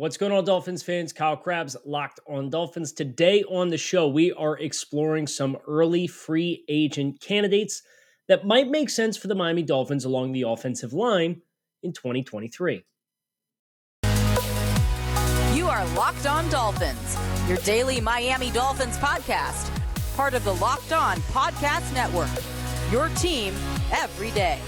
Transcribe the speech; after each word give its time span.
What's 0.00 0.16
going 0.16 0.32
on, 0.32 0.46
Dolphins 0.46 0.82
fans? 0.82 1.12
Kyle 1.12 1.36
Crabbs, 1.36 1.76
Locked 1.84 2.20
on 2.26 2.48
Dolphins. 2.48 2.92
Today 2.92 3.42
on 3.42 3.68
the 3.68 3.76
show, 3.76 4.08
we 4.08 4.32
are 4.32 4.56
exploring 4.56 5.26
some 5.26 5.58
early 5.68 6.06
free 6.06 6.64
agent 6.70 7.20
candidates 7.20 7.82
that 8.26 8.46
might 8.46 8.70
make 8.70 8.88
sense 8.88 9.18
for 9.18 9.28
the 9.28 9.34
Miami 9.34 9.62
Dolphins 9.62 10.06
along 10.06 10.32
the 10.32 10.40
offensive 10.48 10.94
line 10.94 11.42
in 11.82 11.92
2023. 11.92 12.82
You 15.52 15.68
are 15.68 15.84
Locked 15.88 16.24
on 16.24 16.48
Dolphins, 16.48 17.18
your 17.46 17.58
daily 17.58 18.00
Miami 18.00 18.50
Dolphins 18.52 18.96
podcast, 18.96 19.70
part 20.16 20.32
of 20.32 20.44
the 20.44 20.54
Locked 20.54 20.94
on 20.94 21.18
Podcast 21.34 21.92
Network. 21.92 22.30
Your 22.90 23.10
team 23.16 23.52
every 23.92 24.30
day. 24.30 24.58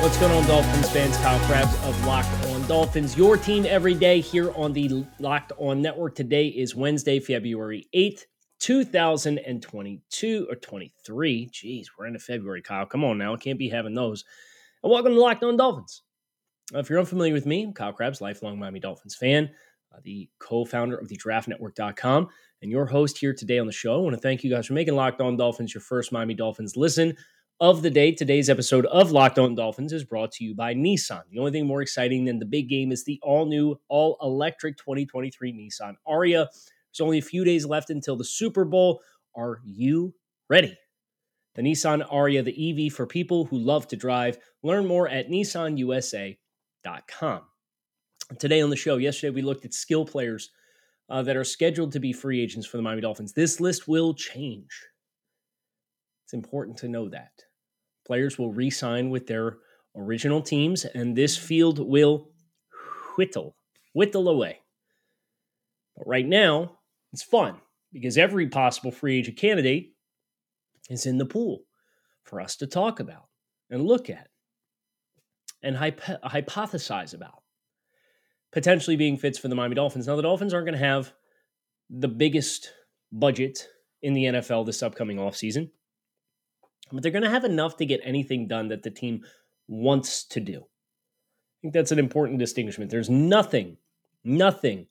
What's 0.00 0.16
going 0.18 0.32
on, 0.32 0.46
Dolphins 0.46 0.88
fans? 0.90 1.16
Kyle 1.16 1.40
Crabbs 1.40 1.74
of 1.84 2.06
Locked 2.06 2.46
On 2.46 2.64
Dolphins, 2.68 3.16
your 3.16 3.36
team 3.36 3.66
every 3.66 3.94
day 3.94 4.20
here 4.20 4.52
on 4.52 4.72
the 4.72 5.04
Locked 5.18 5.50
On 5.58 5.82
Network. 5.82 6.14
Today 6.14 6.46
is 6.46 6.76
Wednesday, 6.76 7.18
February 7.18 7.88
8th, 7.92 8.22
2022 8.60 10.46
or 10.48 10.54
23. 10.54 11.50
Jeez, 11.52 11.86
we're 11.98 12.06
into 12.06 12.20
February, 12.20 12.62
Kyle. 12.62 12.86
Come 12.86 13.02
on 13.02 13.18
now. 13.18 13.34
I 13.34 13.36
Can't 13.38 13.58
be 13.58 13.68
having 13.68 13.94
those. 13.94 14.24
And 14.84 14.92
welcome 14.92 15.14
to 15.14 15.20
Locked 15.20 15.42
On 15.42 15.56
Dolphins. 15.56 16.02
if 16.74 16.88
you're 16.88 17.00
unfamiliar 17.00 17.34
with 17.34 17.44
me, 17.44 17.64
I'm 17.64 17.72
Kyle 17.72 17.92
Crabbs, 17.92 18.20
lifelong 18.20 18.56
Miami 18.56 18.78
Dolphins 18.78 19.16
fan, 19.16 19.50
uh, 19.92 19.98
the 20.04 20.30
co 20.38 20.64
founder 20.64 20.96
of 20.96 21.08
the 21.08 21.16
draftnetwork.com, 21.16 22.28
and 22.62 22.70
your 22.70 22.86
host 22.86 23.18
here 23.18 23.34
today 23.34 23.58
on 23.58 23.66
the 23.66 23.72
show. 23.72 23.96
I 23.96 23.98
want 23.98 24.14
to 24.14 24.22
thank 24.22 24.44
you 24.44 24.50
guys 24.50 24.68
for 24.68 24.74
making 24.74 24.94
Locked 24.94 25.20
On 25.20 25.36
Dolphins 25.36 25.74
your 25.74 25.82
first 25.82 26.12
Miami 26.12 26.34
Dolphins 26.34 26.76
listen 26.76 27.16
of 27.60 27.82
the 27.82 27.90
day. 27.90 28.12
Today's 28.12 28.48
episode 28.48 28.86
of 28.86 29.10
Locked 29.10 29.38
On 29.38 29.54
Dolphins 29.54 29.92
is 29.92 30.04
brought 30.04 30.30
to 30.32 30.44
you 30.44 30.54
by 30.54 30.74
Nissan. 30.74 31.22
The 31.30 31.38
only 31.40 31.50
thing 31.50 31.66
more 31.66 31.82
exciting 31.82 32.24
than 32.24 32.38
the 32.38 32.44
big 32.44 32.68
game 32.68 32.92
is 32.92 33.04
the 33.04 33.18
all 33.22 33.46
new, 33.46 33.78
all 33.88 34.16
electric 34.22 34.76
2023 34.76 35.52
Nissan 35.52 35.96
Ariya. 36.06 36.46
There's 36.46 37.00
only 37.00 37.18
a 37.18 37.22
few 37.22 37.44
days 37.44 37.66
left 37.66 37.90
until 37.90 38.14
the 38.16 38.24
Super 38.24 38.64
Bowl. 38.64 39.00
Are 39.36 39.60
you 39.64 40.14
ready? 40.48 40.78
The 41.56 41.62
Nissan 41.62 42.08
Ariya, 42.08 42.44
the 42.44 42.86
EV 42.86 42.92
for 42.92 43.06
people 43.06 43.44
who 43.44 43.58
love 43.58 43.88
to 43.88 43.96
drive. 43.96 44.38
Learn 44.62 44.86
more 44.86 45.08
at 45.08 45.28
nissanusa.com. 45.28 46.36
Today 48.38 48.60
on 48.60 48.70
the 48.70 48.76
show, 48.76 48.98
yesterday 48.98 49.34
we 49.34 49.42
looked 49.42 49.64
at 49.64 49.74
skill 49.74 50.04
players 50.04 50.50
uh, 51.10 51.22
that 51.22 51.36
are 51.36 51.44
scheduled 51.44 51.90
to 51.92 51.98
be 51.98 52.12
free 52.12 52.40
agents 52.40 52.68
for 52.68 52.76
the 52.76 52.82
Miami 52.84 53.00
Dolphins. 53.00 53.32
This 53.32 53.58
list 53.58 53.88
will 53.88 54.14
change. 54.14 54.70
It's 56.24 56.34
important 56.34 56.76
to 56.78 56.88
know 56.88 57.08
that. 57.08 57.47
Players 58.08 58.38
will 58.38 58.52
re 58.52 58.70
sign 58.70 59.10
with 59.10 59.26
their 59.26 59.58
original 59.94 60.40
teams, 60.40 60.86
and 60.86 61.14
this 61.14 61.36
field 61.36 61.78
will 61.78 62.30
whittle, 63.16 63.54
whittle 63.92 64.28
away. 64.28 64.60
But 65.94 66.08
right 66.08 66.26
now, 66.26 66.78
it's 67.12 67.22
fun 67.22 67.56
because 67.92 68.16
every 68.16 68.48
possible 68.48 68.90
free 68.90 69.18
agent 69.18 69.36
candidate 69.36 69.92
is 70.88 71.04
in 71.04 71.18
the 71.18 71.26
pool 71.26 71.64
for 72.24 72.40
us 72.40 72.56
to 72.56 72.66
talk 72.66 72.98
about 72.98 73.28
and 73.68 73.84
look 73.84 74.08
at 74.08 74.28
and 75.62 75.76
hypo- 75.76 76.18
hypothesize 76.24 77.12
about 77.12 77.42
potentially 78.52 78.96
being 78.96 79.18
fits 79.18 79.38
for 79.38 79.48
the 79.48 79.54
Miami 79.54 79.74
Dolphins. 79.74 80.06
Now, 80.06 80.16
the 80.16 80.22
Dolphins 80.22 80.54
aren't 80.54 80.66
going 80.66 80.78
to 80.78 80.84
have 80.84 81.12
the 81.90 82.08
biggest 82.08 82.72
budget 83.12 83.68
in 84.00 84.14
the 84.14 84.24
NFL 84.24 84.64
this 84.64 84.82
upcoming 84.82 85.18
offseason 85.18 85.68
but 86.92 87.02
they're 87.02 87.12
going 87.12 87.24
to 87.24 87.30
have 87.30 87.44
enough 87.44 87.76
to 87.78 87.86
get 87.86 88.00
anything 88.04 88.46
done 88.46 88.68
that 88.68 88.82
the 88.82 88.90
team 88.90 89.22
wants 89.66 90.24
to 90.24 90.40
do. 90.40 90.58
I 90.58 91.56
think 91.62 91.74
that's 91.74 91.92
an 91.92 91.98
important 91.98 92.38
distinguishment. 92.38 92.90
There's 92.90 93.10
nothing, 93.10 93.76
nothing 94.24 94.86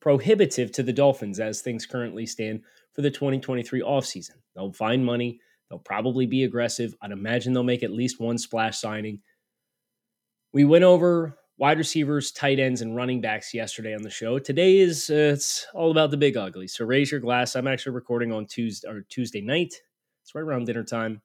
prohibitive 0.00 0.72
to 0.72 0.82
the 0.82 0.92
Dolphins 0.92 1.40
as 1.40 1.60
things 1.60 1.86
currently 1.86 2.26
stand 2.26 2.62
for 2.94 3.02
the 3.02 3.10
2023 3.10 3.82
offseason. 3.82 4.36
They'll 4.54 4.72
find 4.72 5.04
money. 5.04 5.40
They'll 5.68 5.78
probably 5.78 6.26
be 6.26 6.44
aggressive. 6.44 6.94
I'd 7.02 7.12
imagine 7.12 7.52
they'll 7.52 7.62
make 7.62 7.82
at 7.82 7.92
least 7.92 8.20
one 8.20 8.38
splash 8.38 8.78
signing. 8.78 9.20
We 10.52 10.64
went 10.64 10.84
over 10.84 11.38
wide 11.58 11.78
receivers, 11.78 12.32
tight 12.32 12.58
ends, 12.58 12.80
and 12.80 12.96
running 12.96 13.20
backs 13.20 13.52
yesterday 13.52 13.94
on 13.94 14.02
the 14.02 14.10
show. 14.10 14.38
Today 14.38 14.78
is 14.78 15.10
uh, 15.10 15.32
it's 15.34 15.66
all 15.74 15.90
about 15.90 16.10
the 16.10 16.16
big 16.16 16.36
ugly. 16.36 16.68
So 16.68 16.84
raise 16.84 17.10
your 17.10 17.20
glass. 17.20 17.56
I'm 17.56 17.66
actually 17.66 17.92
recording 17.92 18.32
on 18.32 18.46
Tuesday 18.46 18.88
or 18.88 19.02
Tuesday 19.08 19.40
night. 19.40 19.74
It's 20.22 20.34
right 20.34 20.42
around 20.42 20.66
dinner 20.66 20.84
time. 20.84 21.20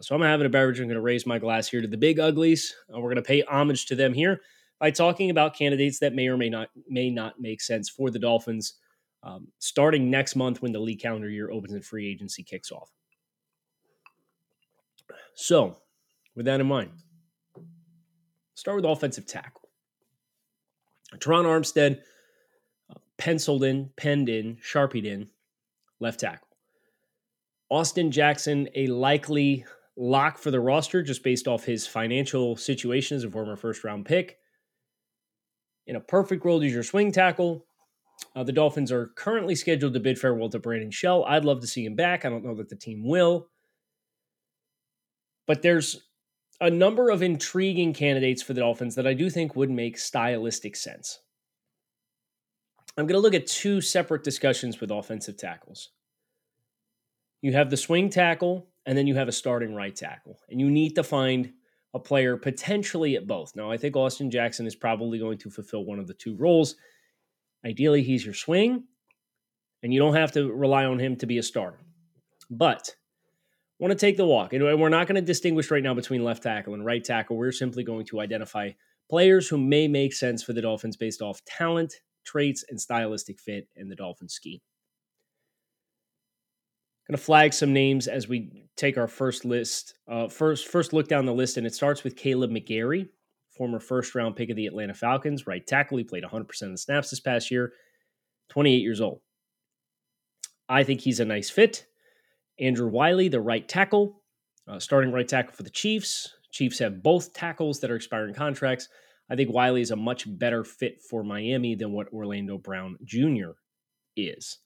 So 0.00 0.14
I'm 0.14 0.22
having 0.22 0.46
a 0.46 0.50
beverage. 0.50 0.80
I'm 0.80 0.86
going 0.86 0.96
to 0.96 1.00
raise 1.00 1.26
my 1.26 1.38
glass 1.38 1.68
here 1.68 1.80
to 1.80 1.86
the 1.86 1.96
big 1.96 2.18
uglies. 2.18 2.74
Uh, 2.92 2.98
we're 2.98 3.12
going 3.12 3.16
to 3.16 3.22
pay 3.22 3.42
homage 3.42 3.86
to 3.86 3.94
them 3.94 4.12
here 4.12 4.40
by 4.80 4.90
talking 4.90 5.30
about 5.30 5.54
candidates 5.54 5.98
that 6.00 6.14
may 6.14 6.28
or 6.28 6.36
may 6.36 6.48
not 6.48 6.68
may 6.88 7.10
not 7.10 7.40
make 7.40 7.60
sense 7.60 7.88
for 7.88 8.10
the 8.10 8.18
Dolphins 8.18 8.74
um, 9.22 9.46
starting 9.58 10.10
next 10.10 10.34
month 10.34 10.62
when 10.62 10.72
the 10.72 10.80
league 10.80 11.00
calendar 11.00 11.28
year 11.28 11.50
opens 11.50 11.72
and 11.74 11.84
free 11.84 12.10
agency 12.10 12.42
kicks 12.42 12.72
off. 12.72 12.90
So, 15.34 15.78
with 16.34 16.46
that 16.46 16.60
in 16.60 16.66
mind, 16.66 16.90
start 18.54 18.76
with 18.76 18.84
offensive 18.84 19.26
tackle. 19.26 19.68
Terron 21.18 21.44
Armstead, 21.44 22.00
uh, 22.90 22.98
penciled 23.18 23.64
in, 23.64 23.90
penned 23.96 24.28
in, 24.28 24.56
sharpied 24.60 25.06
in, 25.06 25.28
left 26.00 26.20
tackle. 26.20 26.48
Austin 27.68 28.10
Jackson, 28.10 28.68
a 28.74 28.86
likely 28.88 29.64
lock 29.96 30.38
for 30.38 30.50
the 30.50 30.60
roster 30.60 31.02
just 31.02 31.22
based 31.22 31.46
off 31.46 31.64
his 31.64 31.86
financial 31.86 32.56
situation 32.56 33.16
as 33.16 33.24
a 33.24 33.30
former 33.30 33.56
first 33.56 33.84
round 33.84 34.06
pick. 34.06 34.38
In 35.86 35.96
a 35.96 36.00
perfect 36.00 36.44
world, 36.44 36.62
he's 36.62 36.72
your 36.72 36.82
swing 36.82 37.12
tackle. 37.12 37.66
Uh, 38.36 38.44
the 38.44 38.52
Dolphins 38.52 38.92
are 38.92 39.08
currently 39.16 39.54
scheduled 39.54 39.94
to 39.94 40.00
bid 40.00 40.18
farewell 40.18 40.48
to 40.50 40.58
Brandon 40.58 40.90
Shell. 40.90 41.24
I'd 41.24 41.44
love 41.44 41.60
to 41.60 41.66
see 41.66 41.84
him 41.84 41.96
back. 41.96 42.24
I 42.24 42.30
don't 42.30 42.44
know 42.44 42.54
that 42.54 42.68
the 42.68 42.76
team 42.76 43.06
will. 43.06 43.48
But 45.46 45.62
there's 45.62 46.02
a 46.60 46.70
number 46.70 47.10
of 47.10 47.22
intriguing 47.22 47.92
candidates 47.92 48.42
for 48.42 48.54
the 48.54 48.60
Dolphins 48.60 48.94
that 48.94 49.06
I 49.06 49.14
do 49.14 49.28
think 49.28 49.56
would 49.56 49.70
make 49.70 49.98
stylistic 49.98 50.76
sense. 50.76 51.18
I'm 52.96 53.06
going 53.06 53.18
to 53.18 53.22
look 53.22 53.34
at 53.34 53.46
two 53.46 53.80
separate 53.80 54.22
discussions 54.22 54.80
with 54.80 54.90
offensive 54.90 55.36
tackles. 55.36 55.90
You 57.40 57.52
have 57.54 57.70
the 57.70 57.76
swing 57.76 58.08
tackle 58.10 58.68
and 58.86 58.96
then 58.96 59.06
you 59.06 59.14
have 59.14 59.28
a 59.28 59.32
starting 59.32 59.74
right 59.74 59.94
tackle. 59.94 60.38
And 60.48 60.60
you 60.60 60.70
need 60.70 60.94
to 60.96 61.02
find 61.02 61.52
a 61.94 61.98
player 61.98 62.36
potentially 62.36 63.16
at 63.16 63.26
both. 63.26 63.54
Now, 63.54 63.70
I 63.70 63.76
think 63.76 63.96
Austin 63.96 64.30
Jackson 64.30 64.66
is 64.66 64.74
probably 64.74 65.18
going 65.18 65.38
to 65.38 65.50
fulfill 65.50 65.84
one 65.84 65.98
of 65.98 66.06
the 66.06 66.14
two 66.14 66.34
roles. 66.36 66.76
Ideally, 67.64 68.02
he's 68.02 68.24
your 68.24 68.34
swing, 68.34 68.84
and 69.82 69.92
you 69.92 70.00
don't 70.00 70.14
have 70.14 70.32
to 70.32 70.50
rely 70.52 70.84
on 70.84 70.98
him 70.98 71.16
to 71.16 71.26
be 71.26 71.38
a 71.38 71.42
starter. 71.42 71.78
But 72.50 72.94
I 73.80 73.84
want 73.84 73.92
to 73.92 74.06
take 74.06 74.16
the 74.16 74.26
walk. 74.26 74.52
And 74.52 74.62
we're 74.62 74.88
not 74.88 75.06
going 75.06 75.16
to 75.16 75.22
distinguish 75.22 75.70
right 75.70 75.82
now 75.82 75.94
between 75.94 76.24
left 76.24 76.42
tackle 76.42 76.74
and 76.74 76.84
right 76.84 77.04
tackle. 77.04 77.36
We're 77.36 77.52
simply 77.52 77.84
going 77.84 78.06
to 78.06 78.20
identify 78.20 78.70
players 79.10 79.48
who 79.48 79.58
may 79.58 79.86
make 79.86 80.12
sense 80.12 80.42
for 80.42 80.52
the 80.52 80.62
Dolphins 80.62 80.96
based 80.96 81.20
off 81.20 81.44
talent, 81.44 81.94
traits, 82.24 82.64
and 82.68 82.80
stylistic 82.80 83.40
fit 83.40 83.68
in 83.76 83.88
the 83.88 83.96
Dolphins 83.96 84.34
scheme. 84.34 84.60
Going 87.08 87.18
to 87.18 87.22
flag 87.22 87.52
some 87.52 87.72
names 87.72 88.06
as 88.06 88.28
we 88.28 88.61
take 88.76 88.96
our 88.96 89.08
first 89.08 89.44
list. 89.44 89.94
Uh, 90.08 90.28
first, 90.28 90.68
first 90.68 90.92
look 90.92 91.08
down 91.08 91.26
the 91.26 91.34
list, 91.34 91.56
and 91.56 91.66
it 91.66 91.74
starts 91.74 92.04
with 92.04 92.16
Kaleb 92.16 92.50
McGary, 92.50 93.08
former 93.50 93.80
first 93.80 94.14
round 94.14 94.36
pick 94.36 94.50
of 94.50 94.56
the 94.56 94.66
Atlanta 94.66 94.94
Falcons, 94.94 95.46
right 95.46 95.66
tackle. 95.66 95.98
He 95.98 96.04
played 96.04 96.24
100% 96.24 96.62
of 96.62 96.70
the 96.70 96.78
snaps 96.78 97.10
this 97.10 97.20
past 97.20 97.50
year, 97.50 97.72
28 98.50 98.76
years 98.78 99.00
old. 99.00 99.20
I 100.68 100.84
think 100.84 101.00
he's 101.00 101.20
a 101.20 101.24
nice 101.24 101.50
fit. 101.50 101.86
Andrew 102.58 102.88
Wylie, 102.88 103.28
the 103.28 103.40
right 103.40 103.66
tackle, 103.68 104.22
uh, 104.68 104.78
starting 104.78 105.12
right 105.12 105.26
tackle 105.26 105.52
for 105.52 105.62
the 105.62 105.70
Chiefs. 105.70 106.34
Chiefs 106.50 106.78
have 106.78 107.02
both 107.02 107.32
tackles 107.32 107.80
that 107.80 107.90
are 107.90 107.96
expiring 107.96 108.34
contracts. 108.34 108.88
I 109.30 109.36
think 109.36 109.52
Wylie 109.52 109.80
is 109.80 109.90
a 109.90 109.96
much 109.96 110.26
better 110.38 110.64
fit 110.64 111.00
for 111.08 111.24
Miami 111.24 111.74
than 111.74 111.92
what 111.92 112.12
Orlando 112.12 112.58
Brown 112.58 112.96
Jr. 113.04 113.52
is. 114.16 114.58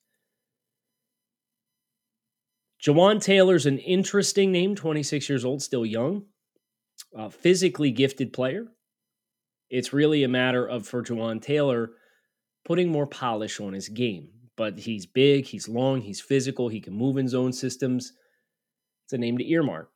Jawaan 2.82 3.22
Taylor's 3.22 3.66
an 3.66 3.78
interesting 3.78 4.52
name, 4.52 4.74
26 4.74 5.28
years 5.28 5.44
old, 5.44 5.62
still 5.62 5.86
young, 5.86 6.24
uh, 7.16 7.28
physically 7.28 7.90
gifted 7.90 8.32
player. 8.32 8.66
It's 9.70 9.92
really 9.92 10.22
a 10.22 10.28
matter 10.28 10.66
of, 10.66 10.86
for 10.86 11.02
Jawaan 11.02 11.40
Taylor, 11.40 11.92
putting 12.64 12.90
more 12.90 13.06
polish 13.06 13.60
on 13.60 13.72
his 13.72 13.88
game. 13.88 14.28
But 14.56 14.78
he's 14.78 15.06
big, 15.06 15.46
he's 15.46 15.68
long, 15.68 16.00
he's 16.00 16.20
physical, 16.20 16.68
he 16.68 16.80
can 16.80 16.94
move 16.94 17.16
in 17.16 17.28
zone 17.28 17.52
systems. 17.52 18.12
It's 19.04 19.12
a 19.12 19.18
name 19.18 19.38
to 19.38 19.50
earmark. 19.50 19.90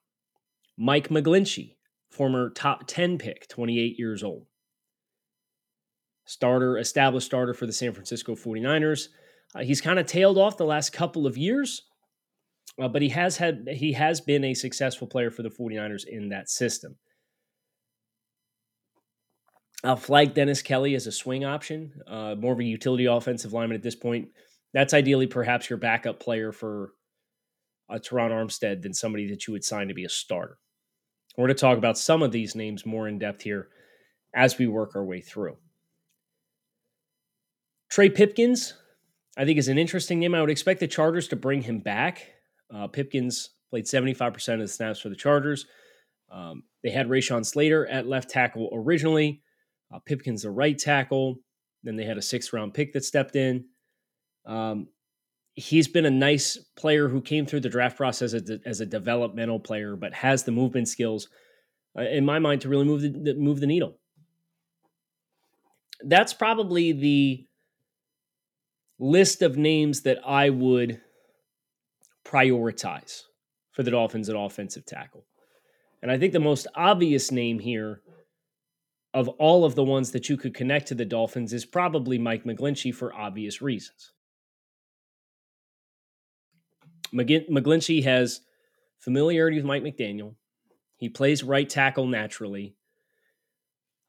Mike 0.77 1.09
McGlinchey, 1.09 1.77
former 2.11 2.51
top 2.51 2.85
10 2.87 3.19
pick, 3.19 3.49
28 3.49 3.99
years 3.99 4.23
old. 4.23 4.47
Starter, 6.25 6.79
established 6.79 7.27
starter 7.27 7.55
for 7.55 7.67
the 7.67 7.73
San 7.73 7.93
Francisco 7.93 8.35
49ers. 8.35 9.09
Uh, 9.55 9.61
he's 9.61 9.81
kind 9.81 9.99
of 9.99 10.07
tailed 10.07 10.39
off 10.39 10.57
the 10.57 10.65
last 10.65 10.93
couple 10.93 11.27
of 11.27 11.37
years 11.37 11.83
uh, 12.81 12.89
but 12.89 13.03
he 13.03 13.11
has 13.11 13.37
had 13.37 13.69
he 13.71 13.93
has 13.93 14.21
been 14.21 14.45
a 14.45 14.55
successful 14.55 15.07
player 15.07 15.31
for 15.31 15.43
the 15.43 15.51
49ers 15.51 16.07
in 16.07 16.31
that 16.31 16.49
system. 16.49 16.97
I'll 19.83 19.97
flag 19.97 20.35
Dennis 20.35 20.63
Kelly 20.63 20.95
as 20.95 21.07
a 21.07 21.13
swing 21.13 21.45
option, 21.45 21.93
uh, 22.07 22.35
more 22.35 22.53
of 22.53 22.61
a 22.61 22.65
utility 22.65 23.07
offensive 23.07 23.53
lineman 23.53 23.77
at 23.77 23.83
this 23.83 23.95
point. 23.95 24.29
That's 24.75 24.95
ideally 24.95 25.27
perhaps 25.27 25.71
your 25.71 25.79
backup 25.79 26.21
player 26.21 26.53
for 26.53 26.93
a 27.89 27.99
Terron 27.99 28.31
Armstead 28.31 28.83
than 28.83 28.93
somebody 28.93 29.29
that 29.31 29.47
you 29.47 29.53
would 29.53 29.65
sign 29.65 29.89
to 29.89 29.95
be 29.95 30.05
a 30.05 30.09
starter. 30.09 30.59
We're 31.37 31.47
going 31.47 31.57
to 31.57 31.61
talk 31.61 31.79
about 31.79 31.99
some 31.99 32.23
of 32.23 32.33
these 32.33 32.55
names 32.55 32.85
more 32.85 33.09
in 33.09 33.19
depth 33.19 33.43
here 33.43 33.69
as 34.35 34.59
we 34.59 34.67
work 34.67 34.95
our 34.95 35.05
way 35.05 35.21
through. 35.21 35.57
Trey 37.91 38.11
Pipkins, 38.11 38.75
I 39.37 39.45
think, 39.45 39.59
is 39.59 39.69
an 39.69 39.79
interesting 39.79 40.21
name. 40.21 40.35
I 40.35 40.41
would 40.41 40.51
expect 40.51 40.81
the 40.81 40.87
Chargers 40.87 41.29
to 41.29 41.37
bring 41.37 41.63
him 41.63 41.81
back. 41.81 42.29
Uh, 42.75 42.87
Pipkins 42.87 43.51
played 43.71 43.85
75% 43.85 44.55
of 44.55 44.61
the 44.61 44.69
snaps 44.69 45.01
for 45.01 45.09
the 45.09 45.17
Chargers. 45.17 45.67
Um, 46.31 46.65
they 46.83 46.91
had 46.91 47.09
Rashawn 47.09 47.45
Slater 47.45 47.87
at 47.87 48.07
left 48.07 48.31
tackle 48.31 48.71
originally. 48.73 49.43
Uh, 49.93 49.99
Pipkins, 49.99 50.43
the 50.43 50.51
right 50.51 50.79
tackle. 50.79 51.37
Then 51.83 51.97
they 51.97 52.05
had 52.05 52.19
a 52.19 52.23
sixth 52.23 52.53
round 52.53 52.75
pick 52.75 52.93
that 52.93 53.05
stepped 53.05 53.37
in. 53.37 53.65
Um, 54.47 54.89
he's 55.55 55.89
been 55.89 56.07
a 56.07 56.11
nice 56.11 56.57
player 56.77 57.09
who 57.09 57.21
came 57.21 57.47
through 57.47 57.61
the 57.61 57.69
draft 57.69 57.97
process 57.97 58.35
as 58.35 58.51
a, 58.51 58.59
as 58.65 58.81
a 58.81 58.87
developmental 58.87 59.59
player, 59.59 59.97
but 59.97 60.15
has 60.15 60.45
the 60.45 60.53
movement 60.53 60.89
skills, 60.89 61.29
uh, 61.99 62.03
in 62.03 62.25
my 62.25 62.39
mind, 62.39 62.61
to 62.63 62.69
really 62.69 62.85
move 62.85 63.03
the 63.03 63.35
move 63.35 63.61
the 63.61 63.67
needle. 63.67 63.99
That's 66.03 66.33
probably 66.33 66.93
the 66.93 67.47
list 68.99 69.43
of 69.43 69.57
names 69.57 70.03
that 70.03 70.19
I 70.27 70.51
would 70.51 71.01
prioritize 72.25 73.23
for 73.73 73.83
the 73.83 73.91
Dolphins 73.91 74.29
at 74.29 74.37
offensive 74.37 74.85
tackle. 74.87 75.27
And 76.03 76.11
I 76.11 76.19
think 76.19 76.33
the 76.33 76.41
most 76.41 76.67
obvious 76.75 77.31
name 77.31 77.59
here 77.59 78.03
of 79.13 79.29
all 79.29 79.65
of 79.65 79.75
the 79.75 79.85
ones 79.85 80.13
that 80.13 80.29
you 80.29 80.37
could 80.37 80.55
connect 80.55 80.89
to 80.89 80.95
the 80.95 81.05
Dolphins 81.05 81.53
is 81.53 81.65
probably 81.65 82.19
Mike 82.19 82.45
McGlinchey 82.45 82.95
for 82.95 83.15
obvious 83.15 83.61
reasons. 83.61 84.13
McGlinchey 87.13 88.05
has 88.05 88.41
familiarity 89.01 89.57
with 89.57 89.65
Mike 89.65 89.83
McDaniel. 89.83 90.37
He 90.97 91.09
plays 91.09 91.43
right 91.43 91.69
tackle 91.69 92.07
naturally. 92.07 92.77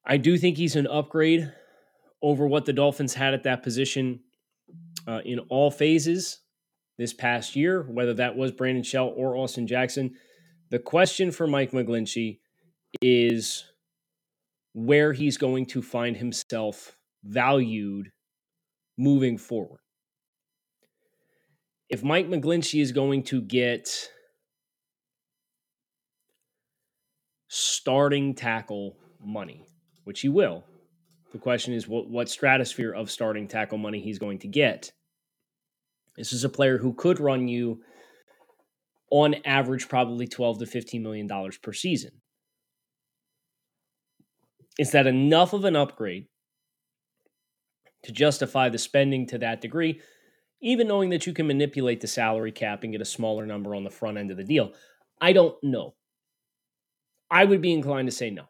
I 0.06 0.18
do 0.18 0.38
think 0.38 0.58
he's 0.58 0.76
an 0.76 0.88
upgrade 0.88 1.52
over 2.22 2.46
what 2.46 2.66
the 2.66 2.74
Dolphins 2.74 3.16
had 3.16 3.34
at 3.34 3.44
that 3.44 3.64
position 3.64 4.20
uh, 5.08 5.22
in 5.26 5.40
all 5.50 5.72
phases 5.72 6.42
this 6.98 7.14
past 7.14 7.56
year, 7.56 7.84
whether 7.84 8.14
that 8.16 8.36
was 8.36 8.52
Brandon 8.52 8.84
Shell 8.84 9.14
or 9.16 9.36
Austin 9.36 9.68
Jackson. 9.68 10.16
The 10.70 10.80
question 10.80 11.32
for 11.32 11.48
Mike 11.48 11.72
McGlinchey 11.72 12.40
is 13.02 13.66
where 14.74 15.14
he's 15.14 15.38
going 15.38 15.66
to 15.68 15.82
find 15.82 16.16
himself 16.18 16.98
valued 17.24 18.10
moving 18.98 19.38
forward. 19.38 19.80
If 21.90 22.04
Mike 22.04 22.30
McGlinchey 22.30 22.82
is 22.82 22.92
going 22.92 23.24
to 23.24 23.42
get 23.42 23.90
starting 27.50 28.34
tackle 28.34 28.98
money, 29.20 29.66
which 30.06 30.22
he 30.22 30.30
will, 30.30 30.64
the 31.34 31.38
question 31.38 31.74
is 31.74 31.88
what, 31.88 32.10
what 32.10 32.30
stratosphere 32.30 32.94
of 32.94 33.12
starting 33.12 33.48
tackle 33.48 33.78
money 33.78 34.00
he's 34.00 34.20
going 34.20 34.40
to 34.40 34.48
get. 34.48 34.92
This 36.22 36.34
is 36.34 36.44
a 36.44 36.50
player 36.50 36.78
who 36.78 36.94
could 36.94 37.20
run 37.20 37.48
you 37.48 37.82
on 39.10 39.38
average 39.44 39.90
probably 39.90 40.28
12 40.28 40.60
to 40.60 40.66
15 40.68 41.02
million 41.02 41.26
dollars 41.26 41.58
per 41.58 41.74
season. 41.74 42.12
Is 44.78 44.92
that 44.92 45.08
enough 45.08 45.54
of 45.54 45.66
an 45.66 45.76
upgrade 45.76 46.28
to 48.04 48.12
justify 48.12 48.70
the 48.70 48.78
spending 48.78 49.26
to 49.30 49.40
that 49.40 49.62
degree, 49.62 50.00
even 50.62 50.88
knowing 50.88 51.10
that 51.10 51.26
you 51.26 51.34
can 51.34 51.48
manipulate 51.48 52.02
the 52.02 52.08
salary 52.08 52.52
cap 52.52 52.84
and 52.84 52.92
get 52.92 53.02
a 53.02 53.06
smaller 53.06 53.48
number 53.48 53.74
on 53.74 53.84
the 53.84 53.90
front 53.90 54.20
end 54.20 54.30
of 54.30 54.38
the 54.38 54.44
deal? 54.44 54.74
I 55.20 55.34
don't 55.34 55.56
know. 55.64 55.96
I 57.32 57.46
would 57.46 57.64
be 57.64 57.74
inclined 57.74 58.10
to 58.10 58.16
say 58.16 58.30
no. 58.30 58.44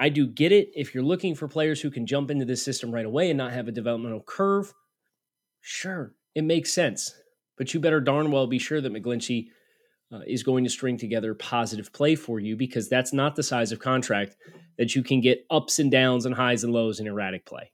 I 0.00 0.08
do 0.08 0.26
get 0.26 0.50
it 0.50 0.72
if 0.74 0.96
you're 0.96 1.04
looking 1.04 1.36
for 1.36 1.46
players 1.46 1.80
who 1.80 1.92
can 1.92 2.06
jump 2.06 2.28
into 2.28 2.44
this 2.44 2.64
system 2.64 2.90
right 2.90 3.06
away 3.06 3.30
and 3.30 3.38
not 3.38 3.52
have 3.52 3.68
a 3.68 3.72
developmental 3.72 4.24
curve. 4.26 4.74
Sure, 5.60 6.12
it 6.34 6.42
makes 6.42 6.72
sense. 6.72 7.14
But 7.56 7.72
you 7.72 7.80
better 7.80 8.00
darn 8.00 8.30
well 8.30 8.46
be 8.46 8.58
sure 8.58 8.80
that 8.80 8.92
McGlinchey 8.92 9.48
uh, 10.12 10.20
is 10.26 10.42
going 10.42 10.64
to 10.64 10.70
string 10.70 10.96
together 10.96 11.34
positive 11.34 11.92
play 11.92 12.14
for 12.14 12.40
you 12.40 12.56
because 12.56 12.88
that's 12.88 13.12
not 13.12 13.36
the 13.36 13.42
size 13.42 13.72
of 13.72 13.78
contract 13.78 14.36
that 14.78 14.94
you 14.94 15.02
can 15.02 15.20
get 15.20 15.46
ups 15.50 15.78
and 15.78 15.90
downs 15.90 16.26
and 16.26 16.34
highs 16.34 16.64
and 16.64 16.72
lows 16.72 17.00
in 17.00 17.06
erratic 17.06 17.46
play, 17.46 17.70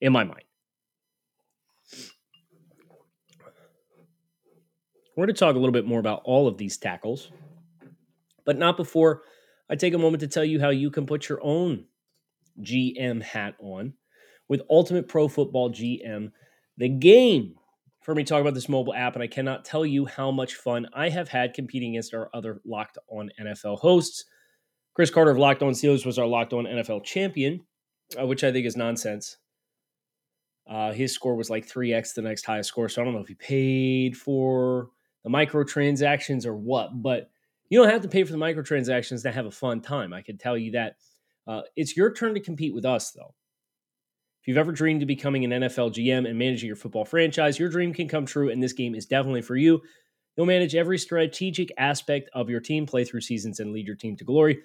in 0.00 0.12
my 0.12 0.24
mind. 0.24 0.42
We're 5.16 5.24
going 5.24 5.34
to 5.34 5.38
talk 5.38 5.54
a 5.54 5.58
little 5.58 5.72
bit 5.72 5.86
more 5.86 6.00
about 6.00 6.22
all 6.24 6.46
of 6.46 6.58
these 6.58 6.76
tackles, 6.76 7.30
but 8.44 8.58
not 8.58 8.76
before 8.76 9.22
I 9.68 9.76
take 9.76 9.94
a 9.94 9.98
moment 9.98 10.20
to 10.20 10.28
tell 10.28 10.44
you 10.44 10.60
how 10.60 10.70
you 10.70 10.90
can 10.90 11.06
put 11.06 11.28
your 11.28 11.40
own 11.42 11.86
GM 12.60 13.22
hat 13.22 13.54
on 13.58 13.94
with 14.48 14.60
Ultimate 14.70 15.08
Pro 15.08 15.28
Football 15.28 15.70
GM, 15.70 16.32
the 16.76 16.88
game 16.88 17.54
for 18.06 18.14
me 18.14 18.22
talk 18.22 18.40
about 18.40 18.54
this 18.54 18.68
mobile 18.68 18.94
app, 18.94 19.14
and 19.14 19.22
I 19.22 19.26
cannot 19.26 19.64
tell 19.64 19.84
you 19.84 20.06
how 20.06 20.30
much 20.30 20.54
fun 20.54 20.86
I 20.94 21.08
have 21.08 21.28
had 21.28 21.54
competing 21.54 21.96
against 21.96 22.14
our 22.14 22.30
other 22.32 22.60
Locked 22.64 22.98
On 23.08 23.30
NFL 23.40 23.80
hosts. 23.80 24.24
Chris 24.94 25.10
Carter 25.10 25.32
of 25.32 25.38
Locked 25.38 25.62
On 25.62 25.72
Steelers 25.72 26.06
was 26.06 26.16
our 26.16 26.26
Locked 26.26 26.52
On 26.52 26.66
NFL 26.66 27.02
champion, 27.02 27.62
uh, 28.16 28.24
which 28.24 28.44
I 28.44 28.52
think 28.52 28.64
is 28.64 28.76
nonsense. 28.76 29.38
Uh, 30.70 30.92
his 30.92 31.12
score 31.12 31.34
was 31.34 31.50
like 31.50 31.66
3x 31.66 32.14
the 32.14 32.22
next 32.22 32.46
highest 32.46 32.68
score. 32.68 32.88
So 32.88 33.02
I 33.02 33.04
don't 33.04 33.14
know 33.14 33.20
if 33.20 33.28
he 33.28 33.34
paid 33.34 34.16
for 34.16 34.90
the 35.24 35.30
microtransactions 35.30 36.46
or 36.46 36.56
what, 36.56 37.02
but 37.02 37.30
you 37.68 37.80
don't 37.80 37.90
have 37.90 38.02
to 38.02 38.08
pay 38.08 38.22
for 38.22 38.30
the 38.30 38.38
microtransactions 38.38 39.22
to 39.22 39.32
have 39.32 39.46
a 39.46 39.50
fun 39.50 39.80
time. 39.80 40.12
I 40.12 40.22
can 40.22 40.38
tell 40.38 40.56
you 40.56 40.72
that. 40.72 40.96
Uh, 41.46 41.62
it's 41.76 41.96
your 41.96 42.12
turn 42.12 42.34
to 42.34 42.40
compete 42.40 42.74
with 42.74 42.84
us, 42.84 43.10
though. 43.10 43.34
If 44.46 44.50
you've 44.50 44.58
ever 44.58 44.70
dreamed 44.70 45.02
of 45.02 45.08
becoming 45.08 45.44
an 45.44 45.50
NFL 45.50 45.92
GM 45.92 46.24
and 46.24 46.38
managing 46.38 46.68
your 46.68 46.76
football 46.76 47.04
franchise, 47.04 47.58
your 47.58 47.68
dream 47.68 47.92
can 47.92 48.06
come 48.06 48.26
true, 48.26 48.48
and 48.48 48.62
this 48.62 48.74
game 48.74 48.94
is 48.94 49.04
definitely 49.04 49.42
for 49.42 49.56
you. 49.56 49.82
You'll 50.36 50.46
manage 50.46 50.76
every 50.76 50.98
strategic 50.98 51.72
aspect 51.76 52.30
of 52.32 52.48
your 52.48 52.60
team, 52.60 52.86
play 52.86 53.02
through 53.02 53.22
seasons, 53.22 53.58
and 53.58 53.72
lead 53.72 53.88
your 53.88 53.96
team 53.96 54.14
to 54.18 54.24
glory 54.24 54.60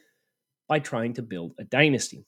by 0.68 0.78
trying 0.78 1.16
to 1.16 1.24
build 1.24 1.56
a 1.58 1.64
dynasty. 1.64 2.28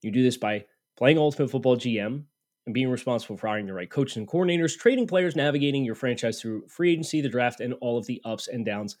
You 0.00 0.12
do 0.12 0.22
this 0.22 0.38
by 0.38 0.64
playing 0.96 1.18
Ultimate 1.18 1.50
Football 1.50 1.76
GM 1.76 2.22
and 2.64 2.74
being 2.74 2.88
responsible 2.88 3.36
for 3.36 3.48
hiring 3.48 3.66
the 3.66 3.74
right 3.74 3.90
coaches 3.90 4.16
and 4.16 4.26
coordinators, 4.26 4.74
trading 4.74 5.06
players, 5.06 5.36
navigating 5.36 5.84
your 5.84 5.96
franchise 5.96 6.40
through 6.40 6.66
free 6.68 6.92
agency, 6.92 7.20
the 7.20 7.28
draft, 7.28 7.60
and 7.60 7.74
all 7.82 7.98
of 7.98 8.06
the 8.06 8.22
ups 8.24 8.48
and 8.48 8.64
downs 8.64 8.96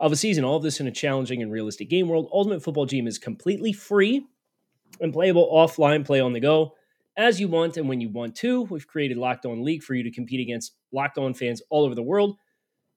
of 0.00 0.10
a 0.10 0.16
season. 0.16 0.42
All 0.42 0.56
of 0.56 0.64
this 0.64 0.80
in 0.80 0.88
a 0.88 0.90
challenging 0.90 1.42
and 1.42 1.52
realistic 1.52 1.90
game 1.90 2.08
world. 2.08 2.28
Ultimate 2.32 2.60
Football 2.60 2.88
GM 2.88 3.06
is 3.06 3.18
completely 3.18 3.72
free 3.72 4.26
and 5.00 5.12
playable 5.12 5.48
offline, 5.54 6.04
play 6.04 6.18
on 6.18 6.32
the 6.32 6.40
go 6.40 6.74
as 7.20 7.38
you 7.38 7.48
want 7.48 7.76
and 7.76 7.88
when 7.88 8.00
you 8.00 8.08
want 8.08 8.34
to. 8.36 8.62
We've 8.62 8.86
created 8.86 9.18
Locked 9.18 9.44
On 9.44 9.62
League 9.62 9.82
for 9.82 9.94
you 9.94 10.02
to 10.02 10.10
compete 10.10 10.40
against 10.40 10.72
Locked 10.90 11.18
On 11.18 11.34
fans 11.34 11.60
all 11.68 11.84
over 11.84 11.94
the 11.94 12.02
world. 12.02 12.36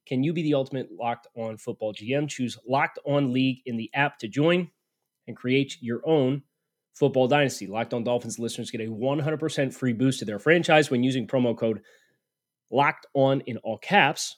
Can 0.08 0.24
you 0.24 0.32
be 0.32 0.44
the 0.44 0.54
ultimate 0.54 0.90
Locked 0.98 1.28
On 1.36 1.58
Football 1.58 1.94
GM? 1.94 2.30
Choose 2.30 2.58
Locked 2.68 3.00
On 3.06 3.34
League 3.34 3.62
in 3.66 3.76
the 3.76 3.90
app 3.94 4.18
to 4.20 4.30
join 4.30 4.72
and 5.28 5.36
create 5.36 5.78
your 5.82 6.02
own 6.06 6.42
football 6.94 7.28
dynasty. 7.28 7.68
Locked 7.68 7.94
On 7.94 8.04
Dolphins 8.04 8.40
listeners 8.40 8.72
get 8.72 8.82
a 8.82 8.86
100% 8.86 9.74
free 9.74 9.94
boost 9.94 10.20
to 10.20 10.26
their 10.26 10.40
franchise 10.40 10.90
when 10.90 11.04
using 11.04 11.28
promo 11.28 11.58
code 11.58 11.82
Locked 12.72 13.06
On 13.14 13.42
in 13.42 13.58
all 13.58 13.78
caps 13.78 14.38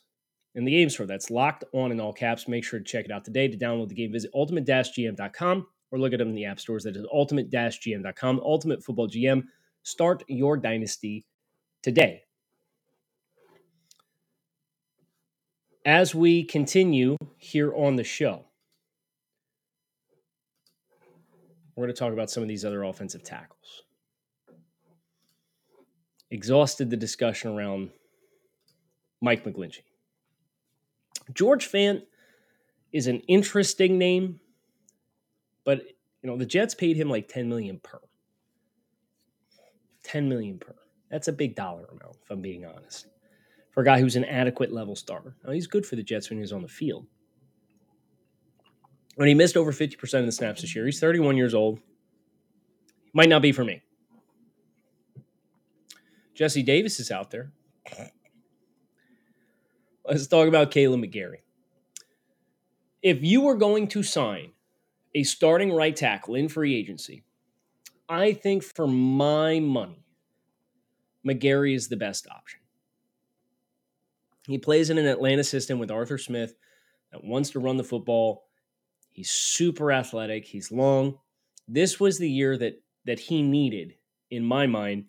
in 0.55 0.65
the 0.65 0.71
game 0.71 0.89
store. 0.89 1.05
That's 1.05 1.29
Locked 1.29 1.63
On 1.73 1.91
in 1.91 1.99
all 1.99 2.13
caps. 2.13 2.47
Make 2.47 2.63
sure 2.63 2.79
to 2.79 2.85
check 2.85 3.05
it 3.05 3.11
out 3.11 3.23
today. 3.23 3.47
To 3.47 3.57
download 3.57 3.89
the 3.89 3.95
game, 3.95 4.11
visit 4.11 4.31
ultimate-gm.com 4.33 5.67
or 5.91 5.99
look 5.99 6.13
at 6.13 6.19
them 6.19 6.29
in 6.29 6.35
the 6.35 6.45
app 6.45 6.59
stores. 6.59 6.83
That 6.85 6.95
is 6.95 7.05
ultimate-gm.com. 7.13 8.39
Ultimate 8.39 8.83
Football 8.83 9.09
GM 9.09 9.43
Start 9.85 10.23
your 10.27 10.57
dynasty 10.57 11.27
today. 11.83 12.23
As 15.85 16.15
we 16.15 16.43
continue 16.43 17.17
here 17.37 17.71
on 17.71 17.95
the 17.95 18.03
show, 18.03 18.45
we're 21.75 21.85
going 21.85 21.93
to 21.93 21.99
talk 21.99 22.13
about 22.13 22.31
some 22.31 22.41
of 22.41 22.49
these 22.49 22.65
other 22.65 22.81
offensive 22.81 23.23
tackles. 23.23 23.83
Exhausted 26.31 26.89
the 26.89 26.97
discussion 26.97 27.51
around 27.51 27.91
Mike 29.21 29.43
McGlinchey. 29.43 29.83
George 31.31 31.69
Fant 31.71 32.01
is 32.91 33.05
an 33.05 33.19
interesting 33.27 33.99
name, 33.99 34.39
but 35.63 35.83
you 36.23 36.29
know 36.31 36.37
the 36.37 36.45
Jets 36.47 36.73
paid 36.73 36.97
him 36.97 37.07
like 37.07 37.27
10 37.27 37.47
million 37.47 37.77
per. 37.77 37.99
10 40.05 40.29
million 40.29 40.57
per. 40.59 40.75
That's 41.09 41.27
a 41.27 41.33
big 41.33 41.55
dollar 41.55 41.85
amount, 41.85 42.17
if 42.23 42.29
I'm 42.29 42.41
being 42.41 42.65
honest. 42.65 43.07
For 43.71 43.81
a 43.81 43.85
guy 43.85 43.99
who's 43.99 44.15
an 44.15 44.25
adequate 44.25 44.71
level 44.71 44.95
starter. 44.95 45.35
Now, 45.43 45.51
he's 45.51 45.67
good 45.67 45.85
for 45.85 45.95
the 45.95 46.03
Jets 46.03 46.29
when 46.29 46.39
he's 46.39 46.53
on 46.53 46.61
the 46.61 46.67
field. 46.67 47.07
When 49.15 49.27
he 49.27 49.33
missed 49.33 49.57
over 49.57 49.71
50% 49.71 50.19
of 50.19 50.25
the 50.25 50.31
snaps 50.31 50.61
this 50.61 50.75
year, 50.75 50.85
he's 50.85 50.99
31 50.99 51.37
years 51.37 51.53
old. 51.53 51.79
Might 53.13 53.29
not 53.29 53.41
be 53.41 53.51
for 53.51 53.63
me. 53.63 53.81
Jesse 56.33 56.63
Davis 56.63 56.99
is 56.99 57.11
out 57.11 57.31
there. 57.31 57.51
Let's 60.05 60.27
talk 60.27 60.47
about 60.47 60.69
Kaleb 60.69 61.03
McGary. 61.03 61.39
If 63.01 63.23
you 63.23 63.41
were 63.41 63.55
going 63.55 63.87
to 63.89 64.03
sign 64.03 64.51
a 65.13 65.23
starting 65.23 65.71
right 65.71 65.95
tackle 65.95 66.35
in 66.35 66.49
free 66.49 66.75
agency, 66.75 67.23
I 68.07 68.33
think 68.33 68.63
for 68.63 68.87
my 68.87 69.59
money, 69.59 70.05
McGary 71.25 71.75
is 71.75 71.87
the 71.87 71.97
best 71.97 72.27
option. 72.29 72.59
He 74.47 74.59
plays 74.59 74.91
in 74.91 74.99
an 74.99 75.07
Atlanta 75.07 75.43
system 75.43 75.79
with 75.79 75.89
Arthur 75.89 76.19
Smith 76.19 76.53
that 77.11 77.23
wants 77.23 77.49
to 77.51 77.59
run 77.59 77.77
the 77.77 77.83
football. 77.83 78.43
He's 79.11 79.31
super 79.31 79.91
athletic. 79.91 80.45
He's 80.45 80.71
long. 80.71 81.17
This 81.67 81.99
was 81.99 82.19
the 82.19 82.29
year 82.29 82.57
that 82.57 82.81
that 83.05 83.19
he 83.19 83.41
needed, 83.41 83.93
in 84.31 84.43
my 84.43 84.67
mind, 84.67 85.05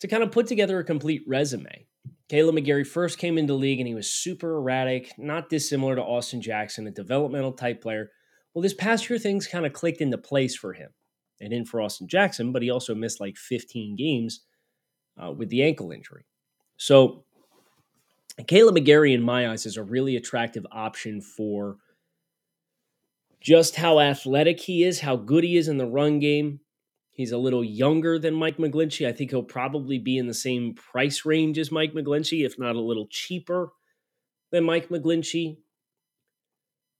to 0.00 0.08
kind 0.08 0.22
of 0.22 0.30
put 0.32 0.46
together 0.46 0.78
a 0.78 0.84
complete 0.84 1.22
resume. 1.26 1.86
Kaleb 2.28 2.58
McGary 2.58 2.86
first 2.86 3.18
came 3.18 3.38
into 3.38 3.54
league 3.54 3.80
and 3.80 3.88
he 3.88 3.94
was 3.94 4.08
super 4.08 4.56
erratic, 4.56 5.12
not 5.18 5.48
dissimilar 5.48 5.96
to 5.96 6.02
Austin 6.02 6.40
Jackson, 6.40 6.86
a 6.86 6.92
developmental 6.92 7.52
type 7.52 7.82
player. 7.82 8.10
Well, 8.54 8.62
this 8.62 8.74
past 8.74 9.10
year, 9.10 9.18
things 9.18 9.48
kind 9.48 9.66
of 9.66 9.72
clicked 9.72 10.00
into 10.00 10.16
place 10.16 10.54
for 10.56 10.72
him 10.72 10.90
and 11.40 11.52
in 11.52 11.64
for 11.64 11.80
Austin 11.80 12.08
Jackson, 12.08 12.52
but 12.52 12.62
he 12.62 12.70
also 12.70 12.94
missed 12.94 13.20
like 13.20 13.36
15 13.36 13.96
games 13.96 14.40
uh, 15.22 15.32
with 15.32 15.48
the 15.48 15.62
ankle 15.62 15.92
injury. 15.92 16.24
So, 16.76 17.24
Kaleb 18.46 18.76
McGary, 18.76 19.14
in 19.14 19.22
my 19.22 19.50
eyes, 19.50 19.66
is 19.66 19.76
a 19.76 19.82
really 19.82 20.16
attractive 20.16 20.66
option 20.72 21.20
for 21.20 21.76
just 23.40 23.76
how 23.76 24.00
athletic 24.00 24.60
he 24.60 24.84
is, 24.84 25.00
how 25.00 25.16
good 25.16 25.44
he 25.44 25.56
is 25.56 25.68
in 25.68 25.78
the 25.78 25.86
run 25.86 26.20
game. 26.20 26.60
He's 27.10 27.32
a 27.32 27.38
little 27.38 27.64
younger 27.64 28.18
than 28.18 28.34
Mike 28.34 28.56
McGlinchey. 28.56 29.06
I 29.06 29.12
think 29.12 29.30
he'll 29.30 29.42
probably 29.42 29.98
be 29.98 30.16
in 30.16 30.26
the 30.26 30.34
same 30.34 30.74
price 30.74 31.26
range 31.26 31.58
as 31.58 31.72
Mike 31.72 31.92
McGlinchey, 31.92 32.46
if 32.46 32.58
not 32.58 32.76
a 32.76 32.80
little 32.80 33.08
cheaper 33.10 33.72
than 34.52 34.64
Mike 34.64 34.88
McGlinchey. 34.88 35.58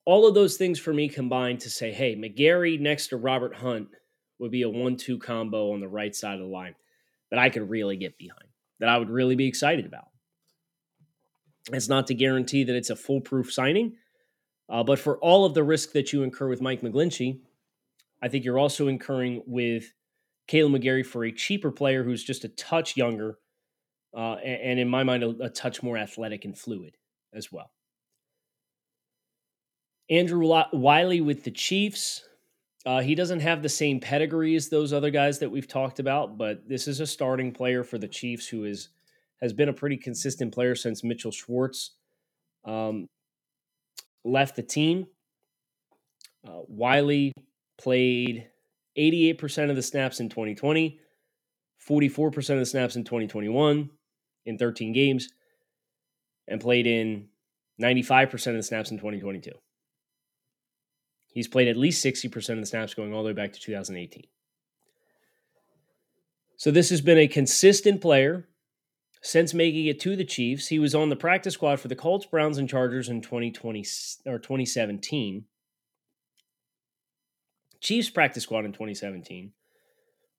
All 0.04 0.26
of 0.26 0.35
those 0.35 0.56
things 0.56 0.78
for 0.78 0.92
me 0.92 1.09
combined 1.09 1.61
to 1.61 1.70
say, 1.70 1.92
hey, 1.92 2.16
McGary 2.16 2.78
next 2.78 3.09
to 3.09 3.16
Robert 3.16 3.54
Hunt 3.54 3.88
would 4.40 4.50
be 4.50 4.62
a 4.62 4.68
one 4.68 4.97
two 4.97 5.18
combo 5.18 5.73
on 5.73 5.80
the 5.80 5.88
right 5.88 6.14
side 6.14 6.35
of 6.35 6.40
the 6.40 6.47
line 6.47 6.75
that 7.30 7.38
I 7.38 7.50
could 7.50 7.68
really 7.70 7.97
get 7.97 8.18
behind, 8.18 8.49
that 8.80 8.88
I 8.88 8.99
would 8.99 9.11
really 9.11 9.37
be 9.37 9.47
excited 9.47 9.87
about. 9.87 10.09
It's 11.73 11.88
not 11.88 12.06
to 12.09 12.14
guarantee 12.14 12.64
that 12.64 12.75
it's 12.75 12.90
a 12.90 12.97
foolproof 12.97 13.52
signing, 13.52 13.97
uh, 14.68 14.82
but 14.82 14.99
for 14.99 15.18
all 15.18 15.44
of 15.44 15.54
the 15.54 15.62
risk 15.62 15.92
that 15.92 16.12
you 16.12 16.23
incur 16.23 16.49
with 16.49 16.61
Mike 16.61 16.80
McGlinchey, 16.80 17.40
I 18.23 18.28
think 18.28 18.44
you're 18.44 18.59
also 18.59 18.88
incurring 18.88 19.42
with 19.47 19.92
Kaleb 20.49 20.76
McGary 20.76 21.06
for 21.06 21.25
a 21.25 21.32
cheaper 21.32 21.70
player 21.70 22.02
who's 22.02 22.25
just 22.25 22.44
a 22.44 22.49
touch 22.49 22.97
younger, 22.97 23.38
uh, 24.16 24.35
and, 24.35 24.62
and, 24.62 24.80
in 24.80 24.88
my 24.88 25.04
mind, 25.04 25.23
a, 25.23 25.28
a 25.44 25.50
touch 25.50 25.82
more 25.82 25.97
athletic 25.97 26.44
and 26.44 26.59
fluid 26.59 26.97
as 27.32 27.52
well. 27.52 27.70
Andrew 30.09 30.44
Wylie 30.73 31.20
with 31.20 31.44
the 31.44 31.52
Chiefs. 31.52 32.25
Uh, 32.87 33.01
he 33.01 33.15
doesn't 33.15 33.41
have 33.41 33.63
the 33.63 33.69
same 33.69 34.01
pedigree 34.01 34.55
as 34.57 34.69
those 34.69 34.93
other 34.93 35.11
guys 35.11 35.39
that 35.39 35.51
we've 35.51 35.69
talked 35.69 35.99
about, 35.99 36.39
but 36.39 36.67
this 36.67 36.89
is 36.89 37.01
a 37.01 37.07
starting 37.07 37.53
player 37.53 37.85
for 37.85 37.99
the 37.99 38.09
Chiefs 38.09 38.49
who 38.49 38.65
is 38.65 38.89
has 39.43 39.53
been 39.53 39.69
a 39.69 39.73
pretty 39.73 39.97
consistent 39.97 40.53
player 40.53 40.75
since 40.75 41.03
Mitchell 41.03 41.31
Schwartz 41.31 41.93
um, 42.65 43.07
left 44.25 44.57
the 44.57 44.63
team. 44.63 45.07
Uh, 46.47 46.61
Wylie 46.69 47.33
played 47.79 48.47
88% 48.99 49.71
of 49.71 49.77
the 49.77 49.83
snaps 49.83 50.21
in 50.21 50.29
2020, 50.29 50.99
44% 51.89 52.51
of 52.51 52.59
the 52.59 52.67
snaps 52.67 52.97
in 52.97 53.05
2021 53.05 53.91
in 54.47 54.59
13 54.59 54.93
games, 54.93 55.29
and 56.49 56.61
played 56.61 56.87
in 56.87 57.29
95% 57.81 58.49
of 58.49 58.55
the 58.55 58.63
snaps 58.63 58.91
in 58.91 58.99
2022. 58.99 59.53
He's 61.33 61.49
played 61.49 61.69
at 61.69 61.77
least 61.77 62.05
60% 62.05 62.51
of 62.51 62.61
the 62.61 62.67
snaps 62.67 62.95
going 62.95 63.15
all 63.15 63.23
the 63.23 63.29
way 63.29 63.33
back 63.33 63.53
to 63.53 63.61
2018. 63.61 64.25
So 66.57 66.71
this 66.71 66.91
has 66.91 67.01
been 67.01 67.19
a 67.19 67.29
consistent 67.29 68.01
player 68.01 68.49
since 69.23 69.55
making 69.55 69.87
it 69.87 70.01
to 70.01 70.17
the 70.17 70.25
Chiefs. 70.25 70.69
He 70.69 70.79
was 70.79 70.95
on 70.95 71.09
the 71.09 71.17
practice 71.17 71.55
squad 71.55 71.81
for 71.81 71.89
the 71.89 71.97
Colts, 71.97 72.27
Browns, 72.27 72.59
and 72.59 72.69
Chargers 72.69 73.09
in 73.09 73.21
2020 73.21 73.81
or 74.27 74.39
2017. 74.39 75.45
Chiefs 77.81 78.11
practice 78.11 78.43
squad 78.43 78.65
in 78.65 78.73
2017. 78.73 79.53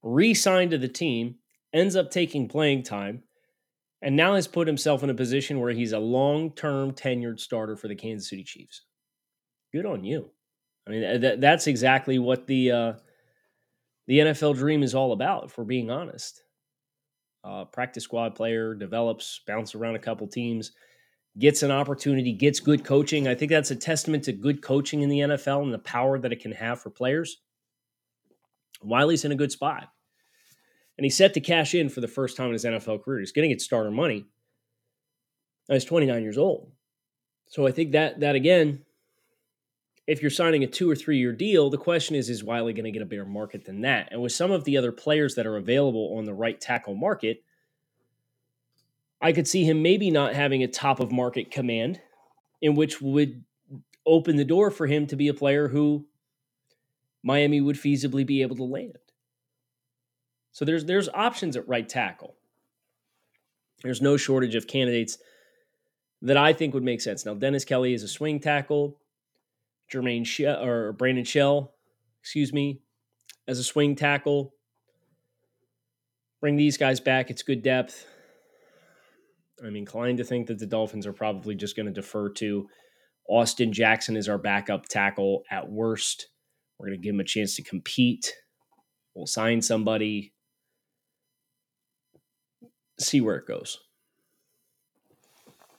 Re-signed 0.03 0.71
to 0.71 0.77
the 0.77 0.87
team, 0.87 1.35
ends 1.73 1.95
up 1.95 2.11
taking 2.11 2.47
playing 2.47 2.83
time, 2.83 3.23
and 4.01 4.15
now 4.15 4.35
has 4.35 4.47
put 4.47 4.67
himself 4.67 5.03
in 5.03 5.09
a 5.09 5.15
position 5.15 5.59
where 5.59 5.71
he's 5.71 5.91
a 5.91 5.99
long-term 5.99 6.91
tenured 6.91 7.39
starter 7.39 7.75
for 7.75 7.87
the 7.87 7.95
Kansas 7.95 8.29
City 8.29 8.43
Chiefs. 8.43 8.81
Good 9.71 9.85
on 9.85 10.03
you. 10.03 10.31
I 10.87 10.91
mean, 10.91 11.21
that, 11.21 11.41
that's 11.41 11.67
exactly 11.67 12.19
what 12.19 12.47
the 12.47 12.71
uh, 12.71 12.93
the 14.07 14.19
NFL 14.19 14.55
dream 14.55 14.83
is 14.83 14.95
all 14.95 15.11
about. 15.13 15.45
If 15.45 15.57
we're 15.57 15.63
being 15.63 15.91
honest, 15.91 16.43
uh, 17.43 17.65
practice 17.65 18.03
squad 18.03 18.35
player 18.35 18.73
develops, 18.73 19.41
bounce 19.47 19.75
around 19.75 19.95
a 19.95 19.99
couple 19.99 20.27
teams, 20.27 20.71
gets 21.37 21.63
an 21.63 21.71
opportunity, 21.71 22.33
gets 22.33 22.59
good 22.59 22.83
coaching. 22.83 23.27
I 23.27 23.35
think 23.35 23.51
that's 23.51 23.71
a 23.71 23.75
testament 23.75 24.23
to 24.25 24.33
good 24.33 24.61
coaching 24.61 25.01
in 25.01 25.09
the 25.09 25.19
NFL 25.19 25.63
and 25.63 25.73
the 25.73 25.79
power 25.79 26.19
that 26.19 26.31
it 26.31 26.41
can 26.41 26.51
have 26.51 26.81
for 26.81 26.89
players. 26.89 27.37
Wylie's 28.83 29.25
in 29.25 29.31
a 29.31 29.35
good 29.35 29.51
spot. 29.51 29.87
And 30.97 31.05
he's 31.05 31.17
set 31.17 31.33
to 31.35 31.39
cash 31.39 31.73
in 31.73 31.89
for 31.89 32.01
the 32.01 32.07
first 32.07 32.35
time 32.35 32.47
in 32.47 32.53
his 32.53 32.65
NFL 32.65 33.03
career. 33.03 33.19
He's 33.19 33.31
getting 33.31 33.51
its 33.51 33.63
starter 33.63 33.91
money. 33.91 34.25
He's 35.67 35.85
29 35.85 36.21
years 36.21 36.37
old. 36.37 36.71
So 37.47 37.65
I 37.65 37.71
think 37.71 37.93
that 37.93 38.19
that 38.19 38.35
again 38.35 38.83
if 40.11 40.21
you're 40.21 40.29
signing 40.29 40.61
a 40.61 40.67
two 40.67 40.91
or 40.91 40.95
three 40.95 41.17
year 41.17 41.31
deal, 41.31 41.69
the 41.69 41.77
question 41.77 42.17
is, 42.17 42.29
is 42.29 42.43
Wylie 42.43 42.73
going 42.73 42.83
to 42.83 42.91
get 42.91 43.01
a 43.01 43.05
better 43.05 43.23
market 43.23 43.63
than 43.63 43.79
that? 43.81 44.09
And 44.11 44.21
with 44.21 44.33
some 44.33 44.51
of 44.51 44.65
the 44.65 44.75
other 44.75 44.91
players 44.91 45.35
that 45.35 45.47
are 45.47 45.55
available 45.55 46.17
on 46.17 46.25
the 46.25 46.33
right 46.33 46.59
tackle 46.59 46.95
market, 46.95 47.45
I 49.21 49.31
could 49.31 49.47
see 49.47 49.63
him 49.63 49.81
maybe 49.81 50.11
not 50.11 50.33
having 50.33 50.63
a 50.63 50.67
top 50.67 50.99
of 50.99 51.13
market 51.13 51.49
command, 51.49 52.01
in 52.61 52.75
which 52.75 53.01
would 53.01 53.45
open 54.05 54.35
the 54.35 54.43
door 54.43 54.69
for 54.69 54.85
him 54.85 55.07
to 55.07 55.15
be 55.15 55.29
a 55.29 55.33
player 55.33 55.69
who 55.69 56.05
Miami 57.23 57.61
would 57.61 57.77
feasibly 57.77 58.25
be 58.25 58.41
able 58.41 58.57
to 58.57 58.65
land. 58.65 58.97
So 60.51 60.65
there's 60.65 60.83
there's 60.83 61.07
options 61.07 61.55
at 61.55 61.69
right 61.69 61.87
tackle. 61.87 62.35
There's 63.81 64.01
no 64.01 64.17
shortage 64.17 64.55
of 64.55 64.67
candidates 64.67 65.17
that 66.21 66.35
I 66.35 66.51
think 66.51 66.73
would 66.73 66.83
make 66.83 66.99
sense. 66.99 67.25
Now 67.25 67.33
Dennis 67.33 67.63
Kelly 67.63 67.93
is 67.93 68.03
a 68.03 68.09
swing 68.09 68.41
tackle. 68.41 68.97
Jermaine 69.91 70.25
Shell 70.25 70.63
or 70.63 70.93
Brandon 70.93 71.25
Shell, 71.25 71.73
excuse 72.21 72.53
me, 72.53 72.81
as 73.47 73.59
a 73.59 73.63
swing 73.63 73.95
tackle. 73.95 74.53
Bring 76.39 76.55
these 76.55 76.77
guys 76.77 76.99
back. 76.99 77.29
It's 77.29 77.43
good 77.43 77.61
depth. 77.61 78.05
I'm 79.63 79.75
inclined 79.75 80.17
to 80.17 80.23
think 80.23 80.47
that 80.47 80.57
the 80.57 80.65
Dolphins 80.65 81.05
are 81.05 81.13
probably 81.13 81.53
just 81.53 81.75
going 81.75 81.85
to 81.85 81.91
defer 81.91 82.29
to 82.29 82.67
Austin 83.29 83.71
Jackson 83.71 84.17
as 84.17 84.27
our 84.27 84.39
backup 84.39 84.87
tackle 84.87 85.43
at 85.51 85.69
worst. 85.69 86.27
We're 86.77 86.87
going 86.87 86.99
to 86.99 87.03
give 87.03 87.13
him 87.13 87.19
a 87.19 87.25
chance 87.25 87.55
to 87.57 87.61
compete. 87.61 88.33
We'll 89.13 89.27
sign 89.27 89.61
somebody, 89.61 90.33
see 92.99 93.21
where 93.21 93.35
it 93.35 93.45
goes. 93.45 93.77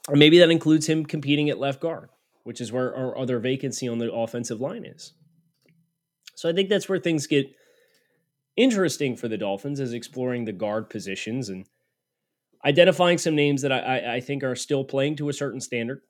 Or 0.09 0.17
maybe 0.17 0.39
that 0.39 0.51
includes 0.51 0.87
him 0.87 1.05
competing 1.05 1.51
at 1.51 1.59
left 1.59 1.81
guard 1.81 2.09
which 2.45 2.61
is 2.61 2.73
where 2.73 2.95
our 2.95 3.17
other 3.17 3.39
vacancy 3.39 3.89
on 3.89 3.99
the 3.99 4.13
offensive 4.13 4.61
line 4.61 4.85
is. 4.85 5.13
So 6.35 6.49
I 6.49 6.53
think 6.53 6.69
that's 6.69 6.89
where 6.89 6.99
things 6.99 7.27
get 7.27 7.47
interesting 8.57 9.17
for 9.17 9.29
the 9.29 9.39
Dolphins 9.39 9.81
is 9.81 9.93
exploring 9.93 10.45
the 10.45 10.53
guard 10.53 10.91
positions 10.91 11.49
and 11.49 11.67
identifying 12.65 13.19
some 13.19 13.35
names 13.35 13.63
that 13.63 13.73
I, 13.73 14.17
I, 14.17 14.21
think 14.21 14.45
are 14.45 14.55
still 14.55 14.85
playing 14.85 15.17
to 15.17 15.29
a 15.29 15.33
certain 15.33 15.61
standard 15.61 16.01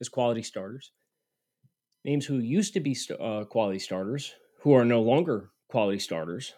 as 0.00 0.08
quality 0.08 0.42
starters. 0.42 0.92
Names 2.04 2.26
who 2.26 2.38
used 2.38 2.74
to 2.74 2.80
be 2.80 2.96
uh, 3.20 3.44
quality 3.44 3.78
starters, 3.78 4.32
who 4.60 4.72
are 4.72 4.84
no 4.84 5.00
longer 5.00 5.50
quality 5.68 5.98
starters, 5.98 6.54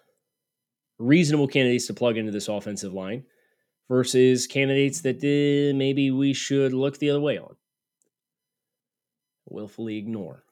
reasonable 0.99 1.49
candidates 1.49 1.87
to 1.87 1.95
plug 1.95 2.17
into 2.17 2.33
this 2.33 2.49
offensive 2.49 2.93
line 2.93 3.25
versus 3.89 4.47
candidates 4.47 5.01
that 5.03 5.17
uh, 5.17 5.77
maybe 5.77 6.11
we 6.11 6.33
should 6.33 6.73
look 6.73 6.99
the 6.99 7.11
other 7.11 7.21
way 7.21 7.39
on 7.39 7.57
willfully 9.47 9.97
ignore. 9.97 10.45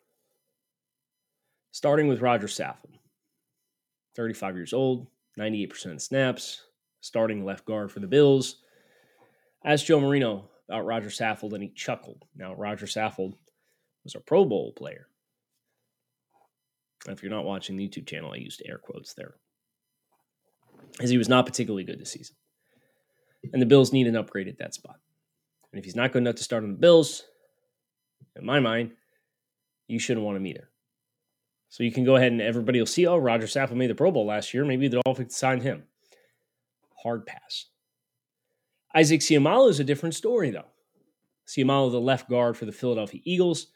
Starting 1.70 2.08
with 2.08 2.20
Roger 2.20 2.46
Saffold, 2.46 2.98
35 4.14 4.56
years 4.56 4.72
old, 4.72 5.06
98% 5.38 5.86
of 5.92 6.02
snaps, 6.02 6.62
starting 7.00 7.44
left 7.44 7.64
guard 7.64 7.90
for 7.90 8.00
the 8.00 8.06
Bills. 8.06 8.56
Asked 9.64 9.86
Joe 9.86 10.00
Marino 10.00 10.50
about 10.68 10.84
Roger 10.84 11.08
Saffold, 11.08 11.52
and 11.52 11.62
he 11.62 11.70
chuckled. 11.70 12.24
Now, 12.36 12.54
Roger 12.54 12.86
Saffold 12.86 13.34
was 14.04 14.14
a 14.14 14.20
Pro 14.20 14.44
Bowl 14.44 14.72
player. 14.72 15.06
If 17.08 17.22
you're 17.22 17.32
not 17.32 17.44
watching 17.44 17.76
the 17.76 17.88
YouTube 17.88 18.06
channel, 18.06 18.32
I 18.32 18.36
used 18.36 18.62
air 18.64 18.78
quotes 18.78 19.14
there. 19.14 19.34
As 21.00 21.10
he 21.10 21.18
was 21.18 21.28
not 21.28 21.46
particularly 21.46 21.84
good 21.84 22.00
this 22.00 22.12
season. 22.12 22.36
And 23.52 23.60
the 23.60 23.66
Bills 23.66 23.92
need 23.92 24.06
an 24.06 24.16
upgrade 24.16 24.48
at 24.48 24.58
that 24.58 24.74
spot. 24.74 25.00
And 25.72 25.78
if 25.78 25.84
he's 25.84 25.96
not 25.96 26.12
good 26.12 26.22
enough 26.22 26.36
to 26.36 26.44
start 26.44 26.64
on 26.64 26.72
the 26.72 26.78
Bills, 26.78 27.24
in 28.36 28.44
my 28.44 28.60
mind, 28.60 28.92
you 29.88 29.98
shouldn't 29.98 30.24
want 30.24 30.36
to 30.36 30.40
meet 30.40 30.56
either. 30.56 30.68
So 31.68 31.82
you 31.84 31.92
can 31.92 32.04
go 32.04 32.16
ahead 32.16 32.32
and 32.32 32.42
everybody 32.42 32.78
will 32.78 32.86
see, 32.86 33.06
oh, 33.06 33.16
Roger 33.16 33.46
Saffold 33.46 33.76
made 33.76 33.90
the 33.90 33.94
Pro 33.94 34.10
Bowl 34.10 34.26
last 34.26 34.52
year. 34.52 34.64
Maybe 34.64 34.88
the 34.88 35.00
Dolphins 35.04 35.36
signed 35.36 35.62
him. 35.62 35.84
Hard 37.02 37.24
pass. 37.24 37.66
Isaac 38.94 39.20
Seumalo 39.20 39.70
is 39.70 39.80
a 39.80 39.84
different 39.84 40.14
story, 40.14 40.50
though. 40.50 40.66
Seumalo, 41.46 41.90
the 41.90 42.00
left 42.00 42.28
guard 42.28 42.56
for 42.56 42.66
the 42.66 42.72
Philadelphia 42.72 43.20
Eagles, 43.24 43.68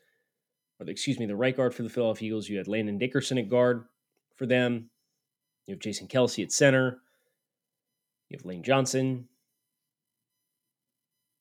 or 0.79 0.85
the, 0.85 0.93
excuse 0.93 1.19
me, 1.19 1.27
the 1.27 1.35
right 1.35 1.57
guard 1.57 1.75
for 1.75 1.83
the 1.83 1.89
Philadelphia 1.89 2.29
Eagles. 2.29 2.49
You 2.49 2.59
had 2.59 2.69
Landon 2.69 2.99
Dickerson 2.99 3.39
at 3.39 3.49
guard 3.49 3.87
for 4.35 4.47
them. 4.47 4.91
You 5.67 5.73
have 5.73 5.81
Jason 5.81 6.07
Kelce 6.07 6.43
at 6.45 6.53
center. 6.53 6.99
You 8.29 8.37
have 8.37 8.45
Lane 8.45 8.63
Johnson, 8.63 9.29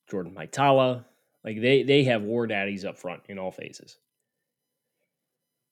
Jordan 0.10 0.34
Mailata. 0.36 1.04
Like 1.46 1.62
they 1.62 1.84
they 1.84 2.04
have 2.06 2.24
war 2.24 2.48
daddies 2.48 2.84
up 2.84 2.98
front 2.98 3.22
in 3.30 3.38
all 3.38 3.52
phases. 3.52 3.98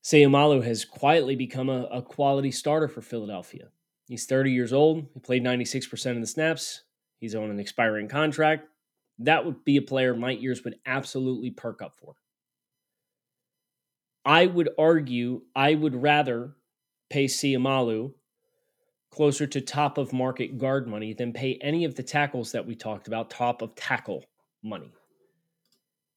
Seumalo 0.05 0.63
has 0.63 0.85
quietly 0.85 1.35
become 1.35 1.69
a, 1.69 1.85
a 1.85 2.01
quality 2.01 2.51
starter 2.51 2.87
for 2.87 3.01
Philadelphia. 3.01 3.69
He's 4.07 4.25
30 4.25 4.51
years 4.51 4.73
old. 4.73 5.07
He 5.13 5.19
played 5.21 5.43
96% 5.43 6.11
of 6.11 6.19
the 6.19 6.27
snaps. 6.27 6.83
He's 7.19 7.35
on 7.35 7.49
an 7.49 7.59
expiring 7.59 8.09
contract. 8.09 8.67
That 9.19 9.45
would 9.45 9.63
be 9.63 9.77
a 9.77 9.81
player 9.81 10.13
my 10.13 10.35
Yers 10.35 10.63
would 10.65 10.75
absolutely 10.85 11.51
perk 11.51 11.81
up 11.81 11.95
for. 11.95 12.15
I 14.25 14.45
would 14.45 14.69
argue 14.77 15.43
I 15.55 15.73
would 15.73 15.95
rather 15.95 16.55
pay 17.09 17.25
Seumalo 17.25 18.13
closer 19.09 19.47
to 19.47 19.61
top 19.61 19.97
of 19.97 20.11
market 20.11 20.57
guard 20.57 20.87
money 20.87 21.13
than 21.13 21.31
pay 21.31 21.57
any 21.61 21.85
of 21.85 21.95
the 21.95 22.03
tackles 22.03 22.51
that 22.51 22.65
we 22.65 22.75
talked 22.75 23.07
about 23.07 23.29
top 23.29 23.61
of 23.61 23.73
tackle 23.75 24.25
money. 24.61 24.91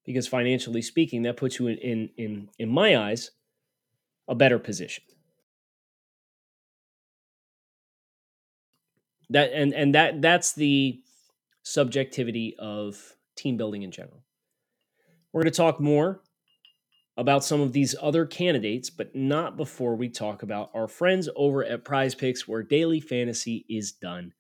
Because 0.06 0.28
financially 0.28 0.82
speaking, 0.82 1.22
that 1.22 1.36
puts 1.36 1.58
you 1.58 1.66
in 1.66 1.78
in 1.78 2.10
in, 2.16 2.48
in 2.58 2.68
my 2.68 2.96
eyes 2.96 3.32
a 4.28 4.34
better 4.34 4.58
position. 4.58 5.04
That 9.30 9.52
and 9.52 9.74
and 9.74 9.94
that 9.94 10.22
that's 10.22 10.54
the 10.54 11.00
subjectivity 11.62 12.54
of 12.58 13.16
team 13.36 13.56
building 13.56 13.82
in 13.82 13.90
general. 13.90 14.22
We're 15.32 15.42
going 15.42 15.52
to 15.52 15.56
talk 15.56 15.80
more 15.80 16.20
about 17.16 17.44
some 17.44 17.60
of 17.60 17.72
these 17.72 17.94
other 18.00 18.24
candidates, 18.24 18.90
but 18.90 19.14
not 19.14 19.56
before 19.56 19.96
we 19.96 20.08
talk 20.08 20.42
about 20.42 20.70
our 20.74 20.86
friends 20.86 21.28
over 21.34 21.64
at 21.64 21.84
Prize 21.84 22.14
Picks, 22.14 22.46
where 22.46 22.62
daily 22.62 23.00
fantasy 23.00 23.64
is 23.68 23.92
done 23.92 24.32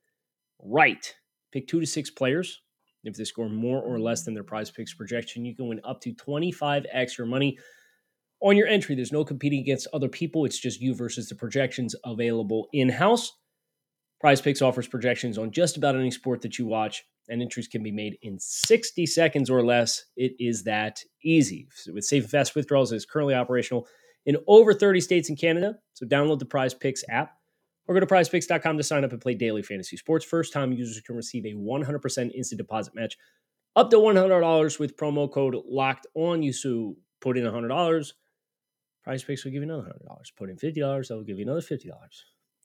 right. 0.62 1.14
Pick 1.52 1.66
two 1.68 1.80
to 1.80 1.86
six 1.86 2.10
players. 2.10 2.60
If 3.06 3.16
they 3.16 3.24
score 3.24 3.48
more 3.48 3.80
or 3.80 3.98
less 3.98 4.24
than 4.24 4.34
their 4.34 4.44
prize 4.44 4.70
picks 4.70 4.94
projection, 4.94 5.44
you 5.44 5.54
can 5.54 5.68
win 5.68 5.80
up 5.84 6.00
to 6.02 6.12
25x 6.14 7.18
your 7.18 7.26
money 7.26 7.58
on 8.40 8.56
your 8.56 8.66
entry. 8.66 8.94
There's 8.94 9.12
no 9.12 9.24
competing 9.24 9.60
against 9.60 9.88
other 9.92 10.08
people. 10.08 10.44
It's 10.44 10.58
just 10.58 10.80
you 10.80 10.94
versus 10.94 11.28
the 11.28 11.34
projections 11.34 11.94
available 12.04 12.68
in 12.72 12.88
house. 12.88 13.32
Prize 14.20 14.40
Picks 14.40 14.62
offers 14.62 14.88
projections 14.88 15.36
on 15.36 15.50
just 15.50 15.76
about 15.76 15.94
any 15.94 16.10
sport 16.10 16.40
that 16.40 16.58
you 16.58 16.66
watch, 16.66 17.04
and 17.28 17.42
entries 17.42 17.68
can 17.68 17.82
be 17.82 17.92
made 17.92 18.16
in 18.22 18.38
60 18.38 19.04
seconds 19.06 19.50
or 19.50 19.64
less. 19.64 20.04
It 20.16 20.32
is 20.38 20.64
that 20.64 21.00
easy. 21.22 21.68
With 21.92 22.04
safe 22.04 22.22
and 22.22 22.30
fast 22.30 22.54
withdrawals, 22.54 22.92
it 22.92 22.96
is 22.96 23.04
currently 23.04 23.34
operational 23.34 23.86
in 24.24 24.38
over 24.46 24.72
30 24.72 25.00
states 25.00 25.28
in 25.28 25.36
Canada. 25.36 25.76
So 25.92 26.06
download 26.06 26.38
the 26.38 26.46
Prize 26.46 26.72
Picks 26.72 27.04
app 27.10 27.35
or 27.88 27.94
go 27.94 28.00
to 28.00 28.06
prizepicks.com 28.06 28.76
to 28.76 28.82
sign 28.82 29.04
up 29.04 29.12
and 29.12 29.20
play 29.20 29.34
daily 29.34 29.62
fantasy 29.62 29.96
sports. 29.96 30.24
First 30.24 30.52
time 30.52 30.72
users 30.72 31.00
can 31.00 31.16
receive 31.16 31.44
a 31.44 31.54
100% 31.54 32.34
instant 32.34 32.58
deposit 32.58 32.94
match 32.94 33.16
up 33.74 33.90
to 33.90 33.96
$100 33.96 34.78
with 34.78 34.96
promo 34.96 35.30
code 35.30 35.56
locked 35.68 36.06
on. 36.14 36.42
You 36.42 36.52
so 36.52 36.96
put 37.20 37.38
in 37.38 37.44
$100 37.44 38.12
Prize 39.06 39.22
Picks 39.22 39.44
will 39.44 39.52
give 39.52 39.62
you 39.62 39.72
another 39.72 39.94
$100. 40.04 40.34
Put 40.36 40.50
in 40.50 40.56
$50, 40.56 41.06
they'll 41.06 41.22
give 41.22 41.38
you 41.38 41.44
another 41.44 41.60
$50. 41.60 41.90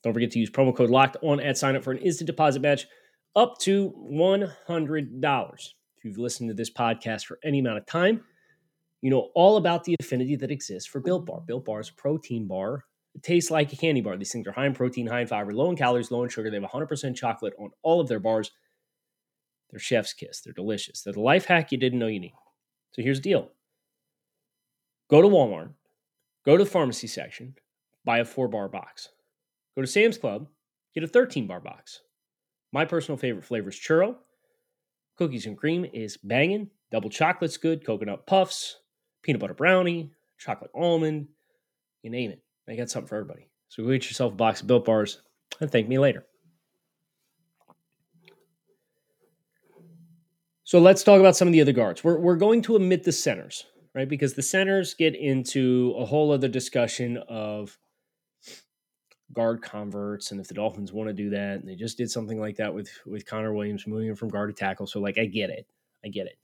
Don't 0.02 0.12
forget 0.12 0.32
to 0.32 0.40
use 0.40 0.50
promo 0.50 0.74
code 0.74 0.90
locked 0.90 1.16
on 1.22 1.38
at 1.38 1.56
sign 1.56 1.76
up 1.76 1.84
for 1.84 1.92
an 1.92 1.98
instant 1.98 2.26
deposit 2.26 2.60
match 2.60 2.88
up 3.36 3.58
to 3.58 3.92
$100. 4.12 5.54
If 5.96 6.04
you've 6.04 6.18
listened 6.18 6.50
to 6.50 6.54
this 6.54 6.68
podcast 6.68 7.26
for 7.26 7.38
any 7.44 7.60
amount 7.60 7.78
of 7.78 7.86
time, 7.86 8.24
you 9.02 9.10
know 9.10 9.30
all 9.36 9.56
about 9.56 9.84
the 9.84 9.94
affinity 10.00 10.34
that 10.34 10.50
exists 10.50 10.88
for 10.88 10.98
Built 10.98 11.26
Bar. 11.26 11.42
Built 11.46 11.64
Bar 11.64 11.78
is 11.78 11.90
a 11.90 11.94
protein 11.94 12.48
bar. 12.48 12.86
Tastes 13.20 13.50
like 13.50 13.72
a 13.72 13.76
candy 13.76 14.00
bar. 14.00 14.16
These 14.16 14.32
things 14.32 14.46
are 14.46 14.52
high 14.52 14.66
in 14.66 14.74
protein, 14.74 15.06
high 15.06 15.20
in 15.20 15.26
fiber, 15.26 15.52
low 15.52 15.68
in 15.70 15.76
calories, 15.76 16.10
low 16.10 16.22
in 16.22 16.30
sugar. 16.30 16.50
They 16.50 16.58
have 16.58 16.70
100% 16.70 17.14
chocolate 17.14 17.52
on 17.58 17.70
all 17.82 18.00
of 18.00 18.08
their 18.08 18.18
bars. 18.18 18.50
They're 19.70 19.78
chef's 19.78 20.12
kiss. 20.14 20.40
They're 20.40 20.54
delicious. 20.54 21.02
They're 21.02 21.12
the 21.12 21.20
life 21.20 21.44
hack 21.44 21.72
you 21.72 21.78
didn't 21.78 21.98
know 21.98 22.06
you 22.06 22.20
need. 22.20 22.34
So 22.92 23.02
here's 23.02 23.18
the 23.18 23.30
deal 23.30 23.50
go 25.08 25.20
to 25.20 25.28
Walmart, 25.28 25.74
Go 26.44 26.56
to 26.56 26.64
the 26.64 26.70
pharmacy 26.70 27.06
section, 27.06 27.54
buy 28.04 28.18
a 28.18 28.24
four 28.24 28.48
bar 28.48 28.68
box. 28.68 29.10
Go 29.76 29.82
to 29.82 29.88
Sam's 29.88 30.18
Club, 30.18 30.48
get 30.94 31.04
a 31.04 31.08
13 31.08 31.46
bar 31.46 31.60
box. 31.60 32.00
My 32.72 32.84
personal 32.84 33.16
favorite 33.16 33.44
flavor 33.44 33.68
is 33.68 33.76
churro. 33.76 34.16
Cookies 35.16 35.46
and 35.46 35.56
cream 35.56 35.86
is 35.92 36.16
banging. 36.16 36.70
Double 36.90 37.10
chocolate's 37.10 37.58
good. 37.58 37.86
Coconut 37.86 38.26
puffs, 38.26 38.78
peanut 39.22 39.40
butter 39.40 39.54
brownie, 39.54 40.10
chocolate 40.38 40.70
almond, 40.74 41.28
you 42.02 42.10
name 42.10 42.30
it. 42.30 42.41
I 42.68 42.76
got 42.76 42.90
something 42.90 43.08
for 43.08 43.16
everybody. 43.16 43.48
So 43.68 43.82
go 43.82 43.90
get 43.90 44.06
yourself 44.06 44.32
a 44.32 44.36
box 44.36 44.60
of 44.60 44.66
built 44.66 44.84
bars 44.84 45.20
and 45.60 45.70
thank 45.70 45.88
me 45.88 45.98
later. 45.98 46.24
So 50.64 50.78
let's 50.78 51.02
talk 51.02 51.20
about 51.20 51.36
some 51.36 51.48
of 51.48 51.52
the 51.52 51.60
other 51.60 51.72
guards. 51.72 52.02
We're, 52.02 52.18
we're 52.18 52.36
going 52.36 52.62
to 52.62 52.76
omit 52.76 53.04
the 53.04 53.12
centers 53.12 53.66
right? 53.94 54.08
Because 54.08 54.34
the 54.34 54.42
centers 54.42 54.94
get 54.94 55.14
into 55.14 55.94
a 55.98 56.04
whole 56.04 56.32
other 56.32 56.48
discussion 56.48 57.18
of 57.28 57.78
guard 59.32 59.62
converts 59.62 60.30
and 60.30 60.40
if 60.40 60.48
the 60.48 60.54
Dolphins 60.54 60.92
want 60.92 61.08
to 61.08 61.14
do 61.14 61.30
that. 61.30 61.60
And 61.60 61.68
they 61.68 61.74
just 61.74 61.96
did 61.98 62.10
something 62.10 62.40
like 62.40 62.56
that 62.56 62.74
with 62.74 62.90
with 63.06 63.26
Connor 63.26 63.52
Williams 63.52 63.86
moving 63.86 64.08
him 64.08 64.16
from 64.16 64.28
guard 64.28 64.54
to 64.54 64.58
tackle. 64.58 64.86
So 64.86 65.00
like 65.00 65.18
I 65.18 65.26
get 65.26 65.50
it. 65.50 65.66
I 66.04 66.08
get 66.08 66.26
it. 66.26 66.38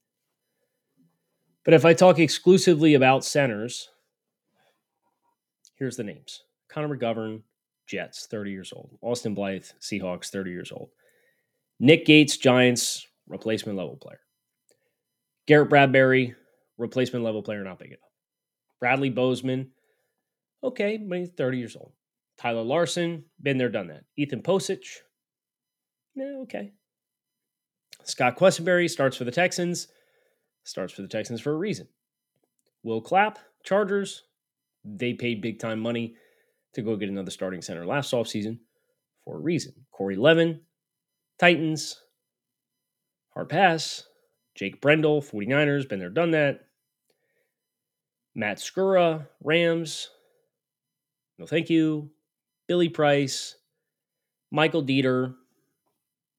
But 1.65 1.75
if 1.75 1.85
I 1.85 1.93
talk 1.93 2.19
exclusively 2.19 2.95
about 2.95 3.25
centers, 3.25 3.91
here's 5.79 5.97
the 5.97 6.05
names. 6.05 6.43
Connor 6.69 6.97
McGovern, 6.97 7.43
Jets, 7.87 8.27
30 8.27 8.51
years 8.51 8.73
old. 8.75 8.91
Austin 9.01 9.35
Blythe, 9.35 9.65
Seahawks, 9.81 10.29
30 10.29 10.51
years 10.51 10.73
old. 10.73 10.91
Nick 11.81 12.05
Gates, 12.05 12.37
Giants, 12.37 13.07
replacement 13.29 13.79
level 13.79 13.97
player. 13.97 14.21
Garrett 15.47 15.71
Bradbury, 15.71 16.35
replacement 16.77 17.25
level 17.25 17.43
player, 17.43 17.65
not 17.65 17.79
big 17.79 17.89
enough. 17.89 18.01
Bradley 18.81 19.11
Bozeman, 19.11 19.71
okay, 20.63 20.99
but 20.99 21.19
he's 21.19 21.31
30 21.31 21.59
years 21.59 21.77
old. 21.77 21.93
Tyler 22.37 22.63
Larsen, 22.63 23.25
been 23.43 23.59
there, 23.59 23.69
done 23.69 23.89
that. 23.89 24.05
Ethan 24.17 24.43
Pocic, 24.43 24.85
yeah, 26.15 26.39
okay. 26.43 26.73
Scott 28.05 28.37
Quessenberry 28.37 28.91
starts 28.91 29.17
for 29.17 29.25
the 29.25 29.31
Texans, 29.31 29.89
starts 30.65 30.93
for 30.93 31.03
the 31.03 31.09
Texans 31.09 31.41
for 31.41 31.53
a 31.53 31.57
reason. 31.57 31.87
Will 32.83 33.01
Clapp, 33.01 33.39
Chargers, 33.65 34.25
they 34.97 35.15
paid 35.15 35.43
big 35.43 35.59
time 35.59 35.81
money 35.81 36.15
to 36.75 36.83
go 36.83 36.97
get 36.97 37.09
another 37.09 37.31
starting 37.31 37.63
center 37.63 37.87
last 37.87 38.13
offseason 38.13 38.59
for 39.25 39.37
a 39.37 39.41
reason. 39.41 39.73
Corey 39.91 40.17
Levin, 40.17 40.61
Titans, 41.39 42.01
hard 43.35 43.49
pass. 43.49 44.05
Jake 44.55 44.81
Brendel, 44.81 45.23
49ers, 45.23 45.89
been 45.89 46.01
there, 46.01 46.11
done 46.11 46.33
that. 46.33 46.63
Matt 48.35 48.59
Skura, 48.59 49.29
Rams. 49.43 50.11
No, 51.39 51.47
thank 51.47 51.71
you. 51.71 52.11
Billy 52.67 52.89
Price, 52.89 53.57
Michael 54.51 54.83
Deiter, 54.83 55.35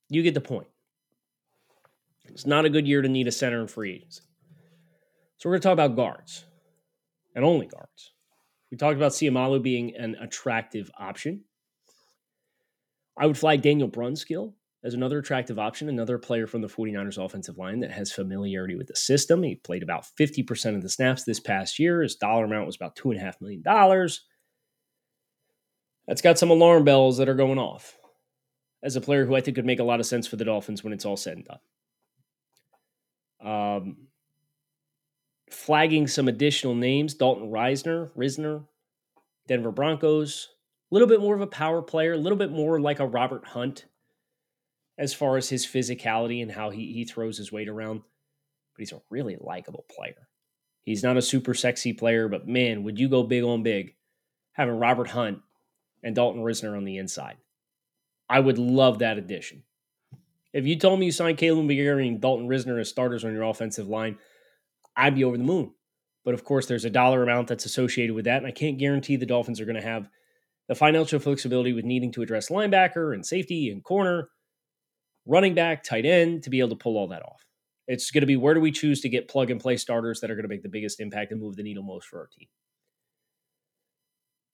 You 0.09 0.21
get 0.21 0.33
the 0.33 0.41
point. 0.41 0.67
It's 2.25 2.45
not 2.45 2.65
a 2.65 2.69
good 2.69 2.87
year 2.87 3.01
to 3.01 3.09
need 3.09 3.27
a 3.27 3.31
center 3.31 3.61
in 3.61 3.67
free 3.67 3.95
agency. 3.95 4.21
So 5.37 5.47
we're 5.47 5.53
going 5.53 5.61
to 5.61 5.67
talk 5.67 5.73
about 5.73 5.95
guards 5.95 6.45
and 7.35 7.45
only 7.45 7.67
guards. 7.67 8.11
We 8.71 8.77
talked 8.77 8.97
about 8.97 9.11
Seumalo 9.11 9.61
being 9.61 9.95
an 9.95 10.15
attractive 10.15 10.91
option. 10.97 11.43
I 13.17 13.25
would 13.25 13.37
flag 13.37 13.61
Daniel 13.61 13.89
Brunskill 13.89 14.53
as 14.83 14.93
another 14.93 15.19
attractive 15.19 15.59
option, 15.59 15.89
another 15.89 16.17
player 16.17 16.47
from 16.47 16.61
the 16.61 16.67
49ers 16.67 17.23
offensive 17.23 17.57
line 17.57 17.81
that 17.81 17.91
has 17.91 18.11
familiarity 18.11 18.75
with 18.75 18.87
the 18.87 18.95
system. 18.95 19.43
He 19.43 19.55
played 19.55 19.83
about 19.83 20.05
50% 20.19 20.75
of 20.75 20.81
the 20.81 20.89
snaps 20.89 21.23
this 21.23 21.39
past 21.39 21.79
year. 21.79 22.01
His 22.01 22.15
dollar 22.15 22.45
amount 22.45 22.65
was 22.65 22.77
about 22.77 22.95
$2.5 22.95 23.41
million. 23.41 23.61
That's 26.07 26.21
got 26.21 26.39
some 26.39 26.49
alarm 26.49 26.85
bells 26.85 27.17
that 27.17 27.27
are 27.27 27.35
going 27.35 27.59
off 27.59 27.97
as 28.81 28.95
a 28.95 29.01
player 29.01 29.25
who 29.25 29.35
I 29.35 29.41
think 29.41 29.55
could 29.55 29.65
make 29.65 29.79
a 29.79 29.83
lot 29.83 29.99
of 29.99 30.05
sense 30.05 30.27
for 30.27 30.37
the 30.37 30.45
Dolphins 30.45 30.83
when 30.83 30.93
it's 30.93 31.05
all 31.05 31.17
said 31.17 31.37
and 31.37 31.45
done. 31.45 31.59
Um, 33.41 34.08
flagging 35.49 36.07
some 36.07 36.27
additional 36.27 36.75
names 36.75 37.13
Dalton 37.13 37.51
Reisner, 37.51 38.11
Risner, 38.15 38.65
Denver 39.47 39.71
Broncos, 39.71 40.49
a 40.91 40.95
little 40.95 41.07
bit 41.07 41.21
more 41.21 41.35
of 41.35 41.41
a 41.41 41.47
power 41.47 41.81
player, 41.81 42.13
a 42.13 42.17
little 42.17 42.37
bit 42.37 42.51
more 42.51 42.79
like 42.79 42.99
a 42.99 43.07
Robert 43.07 43.45
Hunt 43.47 43.85
as 44.97 45.13
far 45.13 45.37
as 45.37 45.49
his 45.49 45.65
physicality 45.65 46.41
and 46.41 46.51
how 46.51 46.69
he, 46.69 46.93
he 46.93 47.05
throws 47.05 47.37
his 47.37 47.51
weight 47.51 47.69
around. 47.69 47.99
But 47.99 48.79
he's 48.79 48.91
a 48.91 49.01
really 49.09 49.37
likable 49.39 49.85
player. 49.89 50.27
He's 50.83 51.03
not 51.03 51.17
a 51.17 51.21
super 51.21 51.53
sexy 51.53 51.93
player, 51.93 52.27
but 52.27 52.47
man, 52.47 52.83
would 52.83 52.99
you 52.99 53.09
go 53.09 53.23
big 53.23 53.43
on 53.43 53.63
big 53.63 53.95
having 54.53 54.75
Robert 54.75 55.09
Hunt 55.09 55.39
and 56.03 56.15
Dalton 56.15 56.41
Risner 56.41 56.75
on 56.75 56.83
the 56.83 56.97
inside? 56.97 57.37
I 58.29 58.39
would 58.39 58.57
love 58.57 58.99
that 58.99 59.17
addition. 59.17 59.63
If 60.51 60.65
you 60.65 60.77
told 60.77 60.99
me 60.99 61.07
you 61.07 61.11
signed 61.11 61.37
Kaleb 61.37 61.65
McGary 61.65 62.07
and 62.07 62.19
Dalton 62.19 62.47
Risner 62.47 62.79
as 62.79 62.89
starters 62.89 63.23
on 63.23 63.33
your 63.33 63.43
offensive 63.43 63.87
line, 63.87 64.17
I'd 64.99 65.15
be 65.15 65.23
over 65.23 65.37
the 65.37 65.43
moon. 65.43 65.71
But 66.25 66.33
of 66.33 66.43
course, 66.43 66.65
there's 66.65 66.85
a 66.85 66.89
dollar 66.89 67.23
amount 67.23 67.47
that's 67.47 67.65
associated 67.65 68.13
with 68.13 68.25
that, 68.25 68.37
and 68.37 68.45
I 68.45 68.51
can't 68.51 68.77
guarantee 68.77 69.15
the 69.15 69.25
Dolphins 69.25 69.61
are 69.61 69.65
going 69.65 69.77
to 69.77 69.81
have 69.81 70.09
the 70.67 70.75
financial 70.75 71.19
flexibility 71.19 71.73
with 71.73 71.85
needing 71.85 72.11
to 72.11 72.21
address 72.21 72.49
linebacker 72.49 73.13
and 73.13 73.25
safety 73.25 73.69
and 73.71 73.83
corner, 73.83 74.29
running 75.25 75.55
back, 75.55 75.83
tight 75.83 76.05
end 76.05 76.43
to 76.43 76.49
be 76.49 76.59
able 76.59 76.69
to 76.69 76.75
pull 76.75 76.97
all 76.97 77.07
that 77.07 77.23
off. 77.23 77.45
It's 77.87 78.11
going 78.11 78.21
to 78.21 78.27
be 78.27 78.35
where 78.35 78.53
do 78.53 78.59
we 78.59 78.71
choose 78.71 79.01
to 79.01 79.09
get 79.09 79.27
plug 79.27 79.49
and 79.49 79.59
play 79.59 79.77
starters 79.77 80.19
that 80.19 80.29
are 80.29 80.35
going 80.35 80.43
to 80.43 80.49
make 80.49 80.61
the 80.61 80.69
biggest 80.69 80.99
impact 80.99 81.31
and 81.31 81.41
move 81.41 81.55
the 81.55 81.63
needle 81.63 81.81
most 81.81 82.07
for 82.07 82.19
our 82.19 82.27
team. 82.27 82.47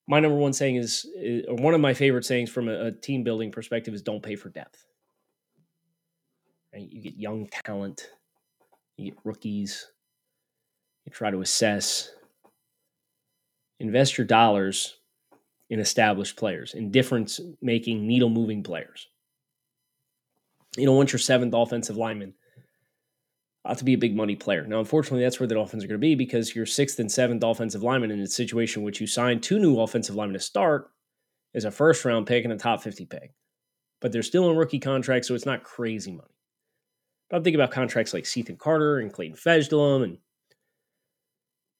My 0.07 0.19
number 0.19 0.37
one 0.37 0.53
saying 0.53 0.75
is, 0.75 1.05
uh, 1.17 1.51
or 1.51 1.55
one 1.55 1.73
of 1.73 1.81
my 1.81 1.95
favorite 1.95 2.23
sayings 2.23 2.49
from 2.49 2.69
a, 2.69 2.85
a 2.85 2.91
team 2.91 3.23
building 3.23 3.51
perspective 3.51 3.93
is 3.93 4.03
don't 4.03 4.23
pay 4.23 4.35
for 4.35 4.49
depth. 4.49 4.85
Right? 6.73 6.87
You 6.89 7.01
get 7.01 7.17
young 7.17 7.47
talent, 7.47 8.07
you 8.95 9.11
get 9.11 9.19
rookies, 9.25 9.91
you 11.05 11.11
try 11.11 11.31
to 11.31 11.41
assess, 11.41 12.11
invest 13.79 14.17
your 14.17 14.25
dollars 14.25 14.97
in 15.69 15.79
established 15.79 16.35
players, 16.37 16.73
in 16.73 16.91
difference 16.91 17.39
making, 17.61 18.05
needle 18.05 18.29
moving 18.29 18.63
players. 18.63 19.07
You 20.77 20.85
don't 20.85 20.97
want 20.97 21.13
your 21.13 21.19
seventh 21.19 21.53
offensive 21.53 21.97
lineman 21.97 22.33
uh, 23.63 23.73
to 23.73 23.83
be 23.83 23.93
a 23.93 23.97
big 23.97 24.15
money 24.15 24.35
player. 24.35 24.65
Now, 24.67 24.79
unfortunately, 24.79 25.23
that's 25.23 25.39
where 25.39 25.47
the 25.47 25.55
Dolphins 25.55 25.83
are 25.83 25.87
going 25.87 25.99
to 25.99 26.05
be 26.05 26.15
because 26.15 26.55
your 26.55 26.65
sixth 26.65 26.99
and 26.99 27.11
seventh 27.11 27.43
offensive 27.43 27.81
lineman 27.81 28.11
in 28.11 28.19
a 28.19 28.27
situation 28.27 28.81
in 28.81 28.85
which 28.85 29.01
you 29.01 29.07
signed 29.07 29.41
two 29.41 29.59
new 29.59 29.79
offensive 29.79 30.15
linemen 30.15 30.33
to 30.33 30.39
start 30.39 30.91
is 31.53 31.65
a 31.65 31.71
first 31.71 32.05
round 32.05 32.27
pick 32.27 32.43
and 32.43 32.53
a 32.53 32.57
top 32.57 32.83
50 32.83 33.05
pick. 33.05 33.33
But 34.01 34.11
they're 34.11 34.23
still 34.23 34.51
in 34.51 34.57
rookie 34.57 34.79
contracts, 34.79 35.27
so 35.27 35.33
it's 35.33 35.45
not 35.45 35.63
crazy 35.63 36.11
money. 36.11 36.35
But 37.29 37.37
I'm 37.37 37.43
thinking 37.43 37.59
about 37.59 37.71
contracts 37.71 38.13
like 38.13 38.25
Cethan 38.25 38.57
Carter 38.57 38.99
and 38.99 39.11
Clayton 39.11 39.37
Fejedelem 39.37 40.03
and 40.03 40.17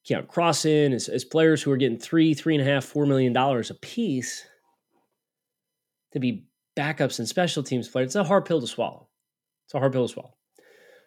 Keion 0.08 0.28
Crossen 0.28 0.94
as, 0.94 1.10
as 1.10 1.26
players 1.26 1.64
who 1.64 1.72
are 1.72 1.78
getting 1.78 1.98
three, 1.98 2.34
three 2.34 2.56
and 2.56 2.68
a 2.68 2.72
half, 2.72 2.86
four 2.86 3.06
million 3.06 3.34
dollars 3.34 3.72
a 3.72 3.76
piece 3.76 4.46
to 6.14 6.20
be 6.20 6.46
backups 6.78 7.20
and 7.20 7.28
special 7.28 7.64
teams 7.64 7.88
players. 7.88 8.08
It's 8.08 8.16
a 8.16 8.24
hard 8.24 8.46
pill 8.46 8.62
to 8.62 8.68
swallow. 8.68 9.08
It's 9.66 9.74
a 9.74 9.80
hard 9.80 9.94
pill 9.94 10.08
to 10.08 10.14
swallow. 10.14 10.34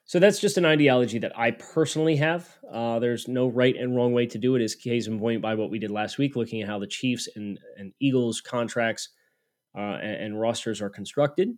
So 0.04 0.18
that's 0.18 0.40
just 0.40 0.56
an 0.56 0.64
ideology 0.64 1.18
that 1.18 1.38
I 1.38 1.50
personally 1.50 2.16
have. 2.16 2.48
Uh, 2.72 2.98
there's 2.98 3.28
no 3.28 3.46
right 3.46 3.76
and 3.76 3.94
wrong 3.94 4.14
way 4.14 4.26
to 4.26 4.38
do 4.38 4.54
it. 4.54 4.62
Is 4.62 4.74
case 4.74 5.06
in 5.06 5.18
point 5.18 5.42
by 5.42 5.54
what 5.54 5.70
we 5.70 5.78
did 5.78 5.90
last 5.90 6.16
week, 6.16 6.34
looking 6.34 6.62
at 6.62 6.68
how 6.68 6.78
the 6.78 6.87
Chiefs 6.87 7.28
and, 7.37 7.61
and 7.76 7.92
Eagles 8.00 8.40
contracts 8.40 9.11
uh, 9.76 9.98
and, 10.00 10.22
and 10.22 10.40
rosters 10.40 10.80
are 10.80 10.88
constructed. 10.88 11.50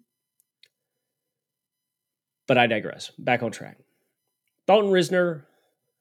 But 2.49 2.59
I 2.59 2.67
digress. 2.67 3.13
Back 3.19 3.45
on 3.45 3.53
track. 3.53 3.79
Dalton 4.67 4.91
Risner 4.91 5.45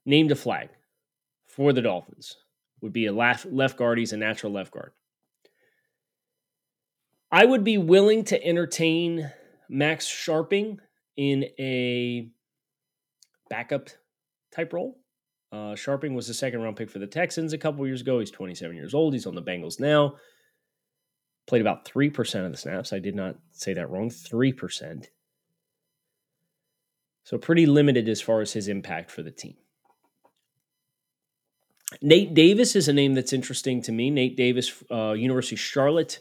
named 0.08 0.32
a 0.32 0.36
flag 0.36 0.70
for 1.50 1.74
the 1.74 1.82
Dolphins. 1.82 2.38
Would 2.82 2.94
be 2.94 3.08
a 3.08 3.12
left, 3.12 3.46
left 3.48 3.78
guard. 3.78 3.98
He's 3.98 4.14
a 4.14 4.18
natural 4.18 4.54
left 4.54 4.72
guard. 4.72 4.92
I 7.32 7.46
would 7.46 7.64
be 7.64 7.78
willing 7.78 8.24
to 8.26 8.44
entertain 8.44 9.32
Max 9.70 10.08
Scharping 10.08 10.78
in 11.18 11.46
a 11.60 12.30
backup 13.50 13.90
type 14.56 14.74
role. 14.74 14.98
Uh, 15.52 15.74
Scharping 15.76 16.16
was 16.16 16.30
a 16.30 16.34
second 16.34 16.62
round 16.62 16.78
pick 16.78 16.90
for 16.90 17.00
the 17.00 17.08
Texans 17.08 17.54
a 17.54 17.58
couple 17.58 17.86
years 17.86 18.02
ago. 18.02 18.20
He's 18.20 18.32
27 18.32 18.76
years 18.76 18.94
old. 18.94 19.14
He's 19.14 19.26
on 19.26 19.36
the 19.36 19.44
Bengals 19.44 19.80
now. 19.80 20.16
Played 21.48 21.62
about 21.62 21.86
3% 21.86 22.46
of 22.46 22.52
the 22.52 22.58
snaps. 22.58 22.94
I 22.94 23.00
did 23.00 23.16
not 23.16 23.36
say 23.52 23.74
that 23.74 23.90
wrong. 23.90 24.10
3%. 24.10 25.06
So 27.24 27.38
pretty 27.38 27.66
limited 27.66 28.08
as 28.08 28.22
far 28.22 28.42
as 28.42 28.54
his 28.54 28.68
impact 28.68 29.12
for 29.12 29.24
the 29.24 29.32
team. 29.32 29.56
Nate 32.02 32.34
Davis 32.34 32.76
is 32.76 32.88
a 32.88 32.94
name 32.94 33.16
that's 33.16 33.34
interesting 33.34 33.82
to 33.84 33.92
me. 33.92 34.10
Nate 34.10 34.38
Davis, 34.38 34.84
uh, 34.92 35.14
University 35.14 35.56
of 35.56 35.60
Charlotte, 35.60 36.20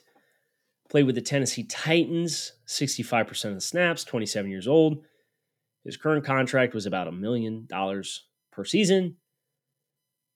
played 0.88 1.04
with 1.04 1.14
the 1.14 1.20
Tennessee 1.20 1.64
Titans, 1.64 2.52
65% 2.66 3.44
of 3.44 3.54
the 3.54 3.60
snaps, 3.60 4.04
27 4.04 4.50
years 4.50 4.66
old. 4.66 5.04
His 5.84 5.96
current 5.96 6.24
contract 6.24 6.74
was 6.74 6.86
about 6.86 7.08
a 7.08 7.12
million 7.12 7.66
dollars 7.66 8.26
per 8.50 8.64
season. 8.64 9.16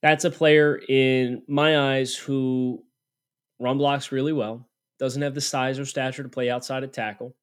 That's 0.03 0.25
a 0.25 0.31
player 0.31 0.81
in 0.89 1.43
my 1.49 1.95
eyes 1.95 2.15
who 2.15 2.83
run 3.59 3.79
blocks 3.79 4.13
really 4.13 4.33
well, 4.33 4.69
doesn't 4.99 5.23
have 5.23 5.35
the 5.35 5.41
size 5.41 5.79
or 5.79 5.85
stature 5.85 6.23
to 6.23 6.29
play 6.29 6.51
outside 6.51 6.83
of 6.83 6.93
tackle, 6.93 7.37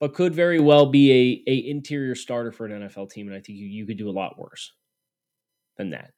but 0.00 0.14
could 0.14 0.34
very 0.34 0.60
well 0.60 0.86
be 0.86 1.42
a, 1.46 1.50
a 1.50 1.68
interior 1.68 2.14
starter 2.14 2.52
for 2.52 2.66
an 2.66 2.88
NFL 2.88 3.10
team. 3.10 3.26
And 3.26 3.36
I 3.36 3.40
think 3.40 3.58
you, 3.58 3.66
you 3.66 3.86
could 3.86 3.98
do 3.98 4.08
a 4.08 4.12
lot 4.12 4.38
worse 4.38 4.72
than 5.76 5.90
that. 5.90 6.12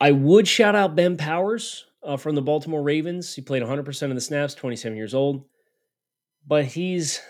I 0.00 0.12
would 0.12 0.48
shout 0.48 0.74
out 0.74 0.96
Ben 0.96 1.16
Powers 1.16 1.86
uh, 2.02 2.16
from 2.16 2.34
the 2.34 2.42
Baltimore 2.42 2.82
Ravens. 2.82 3.34
He 3.34 3.42
played 3.42 3.62
100% 3.62 4.02
of 4.02 4.14
the 4.14 4.20
snaps, 4.20 4.54
27 4.54 4.96
years 4.96 5.14
old. 5.14 5.44
But 6.46 6.66
he's 6.66 7.20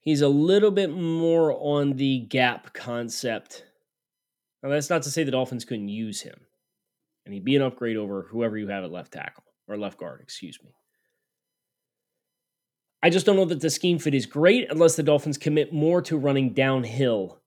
he's 0.00 0.20
a 0.20 0.28
little 0.28 0.70
bit 0.70 0.90
more 0.90 1.52
on 1.52 1.94
the 1.94 2.20
gap 2.20 2.74
concept. 2.74 3.64
Now 4.62 4.68
that's 4.68 4.90
not 4.90 5.02
to 5.04 5.10
say 5.10 5.24
the 5.24 5.30
Dolphins 5.30 5.64
couldn't 5.64 5.88
use 5.88 6.20
him. 6.20 6.38
And 7.24 7.32
he'd 7.32 7.44
be 7.44 7.56
an 7.56 7.62
upgrade 7.62 7.96
over 7.96 8.26
whoever 8.30 8.58
you 8.58 8.68
have 8.68 8.84
at 8.84 8.92
left 8.92 9.12
tackle 9.12 9.44
or 9.68 9.78
left 9.78 9.98
guard, 9.98 10.20
excuse 10.20 10.58
me. 10.62 10.74
I 13.02 13.10
just 13.10 13.26
don't 13.26 13.36
know 13.36 13.44
that 13.46 13.60
the 13.60 13.70
scheme 13.70 13.98
fit 13.98 14.14
is 14.14 14.26
great 14.26 14.70
unless 14.70 14.96
the 14.96 15.02
Dolphins 15.02 15.38
commit 15.38 15.72
more 15.72 16.02
to 16.02 16.16
running 16.16 16.52
downhill 16.52 17.40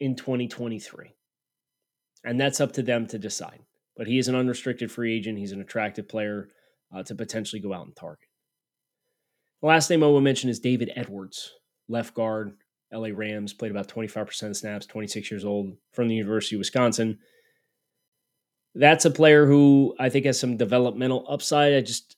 in 0.00 0.14
2023. 0.16 1.14
And 2.24 2.40
that's 2.40 2.60
up 2.60 2.72
to 2.72 2.82
them 2.82 3.06
to 3.08 3.18
decide. 3.18 3.60
But 3.96 4.06
he 4.06 4.18
is 4.18 4.28
an 4.28 4.34
unrestricted 4.34 4.90
free 4.90 5.14
agent. 5.14 5.38
He's 5.38 5.52
an 5.52 5.60
attractive 5.60 6.08
player 6.08 6.48
uh, 6.94 7.02
to 7.04 7.14
potentially 7.14 7.60
go 7.60 7.72
out 7.72 7.86
and 7.86 7.96
target. 7.96 8.28
The 9.60 9.68
last 9.68 9.90
name 9.90 10.02
I 10.02 10.06
will 10.06 10.20
mention 10.20 10.50
is 10.50 10.58
David 10.58 10.90
Edwards, 10.96 11.52
left 11.88 12.14
guard, 12.14 12.54
LA 12.92 13.08
Rams, 13.12 13.52
played 13.52 13.70
about 13.70 13.88
25% 13.88 14.42
of 14.50 14.56
snaps, 14.56 14.86
26 14.86 15.30
years 15.30 15.44
old, 15.44 15.76
from 15.92 16.08
the 16.08 16.16
University 16.16 16.56
of 16.56 16.60
Wisconsin. 16.60 17.18
That's 18.74 19.04
a 19.04 19.10
player 19.10 19.46
who 19.46 19.94
I 19.98 20.08
think 20.08 20.26
has 20.26 20.38
some 20.38 20.56
developmental 20.56 21.26
upside. 21.28 21.74
I 21.74 21.80
just 21.80 22.16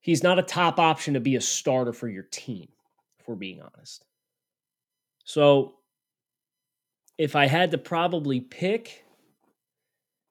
he's 0.00 0.22
not 0.22 0.38
a 0.38 0.42
top 0.42 0.78
option 0.78 1.14
to 1.14 1.20
be 1.20 1.36
a 1.36 1.40
starter 1.40 1.92
for 1.92 2.08
your 2.08 2.24
team, 2.24 2.68
if 3.18 3.28
we're 3.28 3.34
being 3.34 3.60
honest. 3.60 4.04
So 5.24 5.74
if 7.18 7.36
I 7.36 7.46
had 7.46 7.70
to 7.70 7.78
probably 7.78 8.40
pick, 8.40 9.04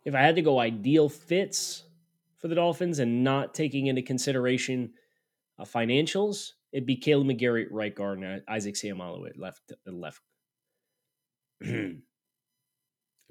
if 0.05 0.15
I 0.15 0.21
had 0.21 0.35
to 0.35 0.41
go 0.41 0.59
ideal 0.59 1.09
fits 1.09 1.83
for 2.37 2.47
the 2.47 2.55
Dolphins 2.55 2.99
and 2.99 3.23
not 3.23 3.53
taking 3.53 3.87
into 3.87 4.01
consideration 4.01 4.93
uh, 5.57 5.63
financials, 5.63 6.51
it'd 6.71 6.85
be 6.85 6.97
Kaleb 6.97 7.27
McGary 7.27 7.65
at 7.65 7.71
right 7.71 7.93
guard 7.93 8.19
and 8.19 8.41
Isaac 8.47 8.75
Seumalo 8.75 9.27
at 9.29 9.37
left. 9.37 9.71
At 9.87 9.93
left. 9.93 10.19
it'd 11.61 12.01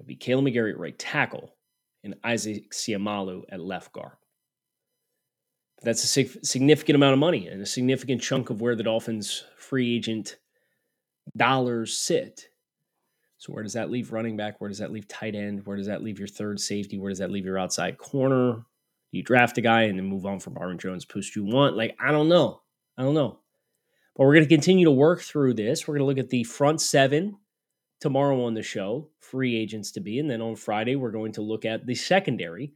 be 0.05 0.15
Kaleb 0.15 0.45
McGary 0.45 0.71
at 0.71 0.79
right 0.79 0.97
tackle 0.97 1.55
and 2.03 2.15
Isaac 2.23 2.71
Seumalo 2.71 3.43
at 3.49 3.59
left 3.59 3.93
guard. 3.93 4.13
That's 5.83 6.03
a 6.03 6.23
significant 6.45 6.95
amount 6.95 7.13
of 7.13 7.19
money 7.19 7.47
and 7.47 7.61
a 7.61 7.65
significant 7.65 8.21
chunk 8.21 8.49
of 8.49 8.61
where 8.61 8.75
the 8.75 8.83
Dolphins' 8.83 9.43
free 9.57 9.95
agent 9.97 10.37
dollars 11.35 11.97
sit. 11.97 12.47
So 13.43 13.51
where 13.51 13.63
does 13.63 13.73
that 13.73 13.91
leave 13.91 14.13
running 14.13 14.37
back? 14.37 14.61
Where 14.61 14.69
does 14.69 14.77
that 14.77 14.93
leave 14.93 15.05
tight 15.09 15.35
end? 15.35 15.65
Where 15.65 15.75
does 15.75 15.87
that 15.87 16.01
leave 16.01 16.17
your 16.17 16.29
third 16.29 16.61
safety? 16.61 16.97
Where 16.97 17.09
does 17.09 17.19
that 17.19 17.29
leave 17.29 17.43
your 17.43 17.59
outside 17.59 17.97
corner? 17.97 18.63
You 19.11 19.21
draft 19.21 19.57
a 19.57 19.61
guy 19.61 19.81
and 19.81 19.99
then 19.99 20.05
move 20.05 20.25
on 20.25 20.39
from 20.39 20.53
Marvin 20.53 20.77
Jones 20.77 21.03
post 21.03 21.35
you 21.35 21.43
want? 21.43 21.75
Like, 21.75 21.93
I 22.01 22.13
don't 22.13 22.29
know. 22.29 22.61
I 22.97 23.03
don't 23.03 23.13
know. 23.13 23.39
But 24.15 24.23
we're 24.23 24.35
going 24.35 24.45
to 24.45 24.55
continue 24.55 24.85
to 24.85 24.91
work 24.91 25.19
through 25.19 25.55
this. 25.55 25.85
We're 25.85 25.95
going 25.95 26.03
to 26.03 26.05
look 26.05 26.23
at 26.25 26.29
the 26.29 26.45
front 26.45 26.79
seven 26.79 27.35
tomorrow 27.99 28.45
on 28.45 28.53
the 28.53 28.63
show, 28.63 29.09
free 29.19 29.57
agents 29.57 29.91
to 29.91 29.99
be. 29.99 30.19
And 30.19 30.29
then 30.29 30.41
on 30.41 30.55
Friday, 30.55 30.95
we're 30.95 31.11
going 31.11 31.33
to 31.33 31.41
look 31.41 31.65
at 31.65 31.85
the 31.85 31.95
secondary 31.95 32.71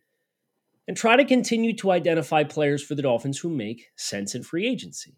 and 0.86 0.98
try 0.98 1.16
to 1.16 1.24
continue 1.24 1.78
to 1.78 1.92
identify 1.92 2.44
players 2.44 2.84
for 2.84 2.94
the 2.94 3.04
Dolphins 3.04 3.40
who 3.40 3.48
make 3.50 3.92
sense 3.96 4.36
in 4.36 4.44
free 4.44 4.68
agency. 4.68 5.16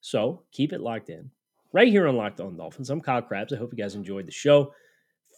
So 0.00 0.42
keep 0.50 0.72
it 0.72 0.80
locked 0.80 1.08
in 1.08 1.30
right 1.72 1.86
here 1.86 2.08
on 2.08 2.16
Locked 2.16 2.40
On 2.40 2.56
Dolphins. 2.56 2.90
I'm 2.90 3.00
Kyle 3.00 3.22
Crabbs. 3.22 3.52
I 3.52 3.58
hope 3.58 3.72
you 3.72 3.78
guys 3.78 3.94
enjoyed 3.94 4.26
the 4.26 4.32
show. 4.32 4.72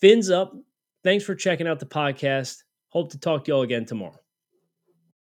Fins 0.01 0.31
up 0.31 0.55
Thanks 1.03 1.25
for 1.25 1.35
checking 1.35 1.67
out 1.67 1.81
the 1.81 1.87
podcast. 1.87 2.63
Hope 2.89 3.13
to 3.13 3.19
talk 3.19 3.45
to 3.45 3.53
y'all 3.53 3.63
again 3.63 3.87
tomorrow. 3.87 4.20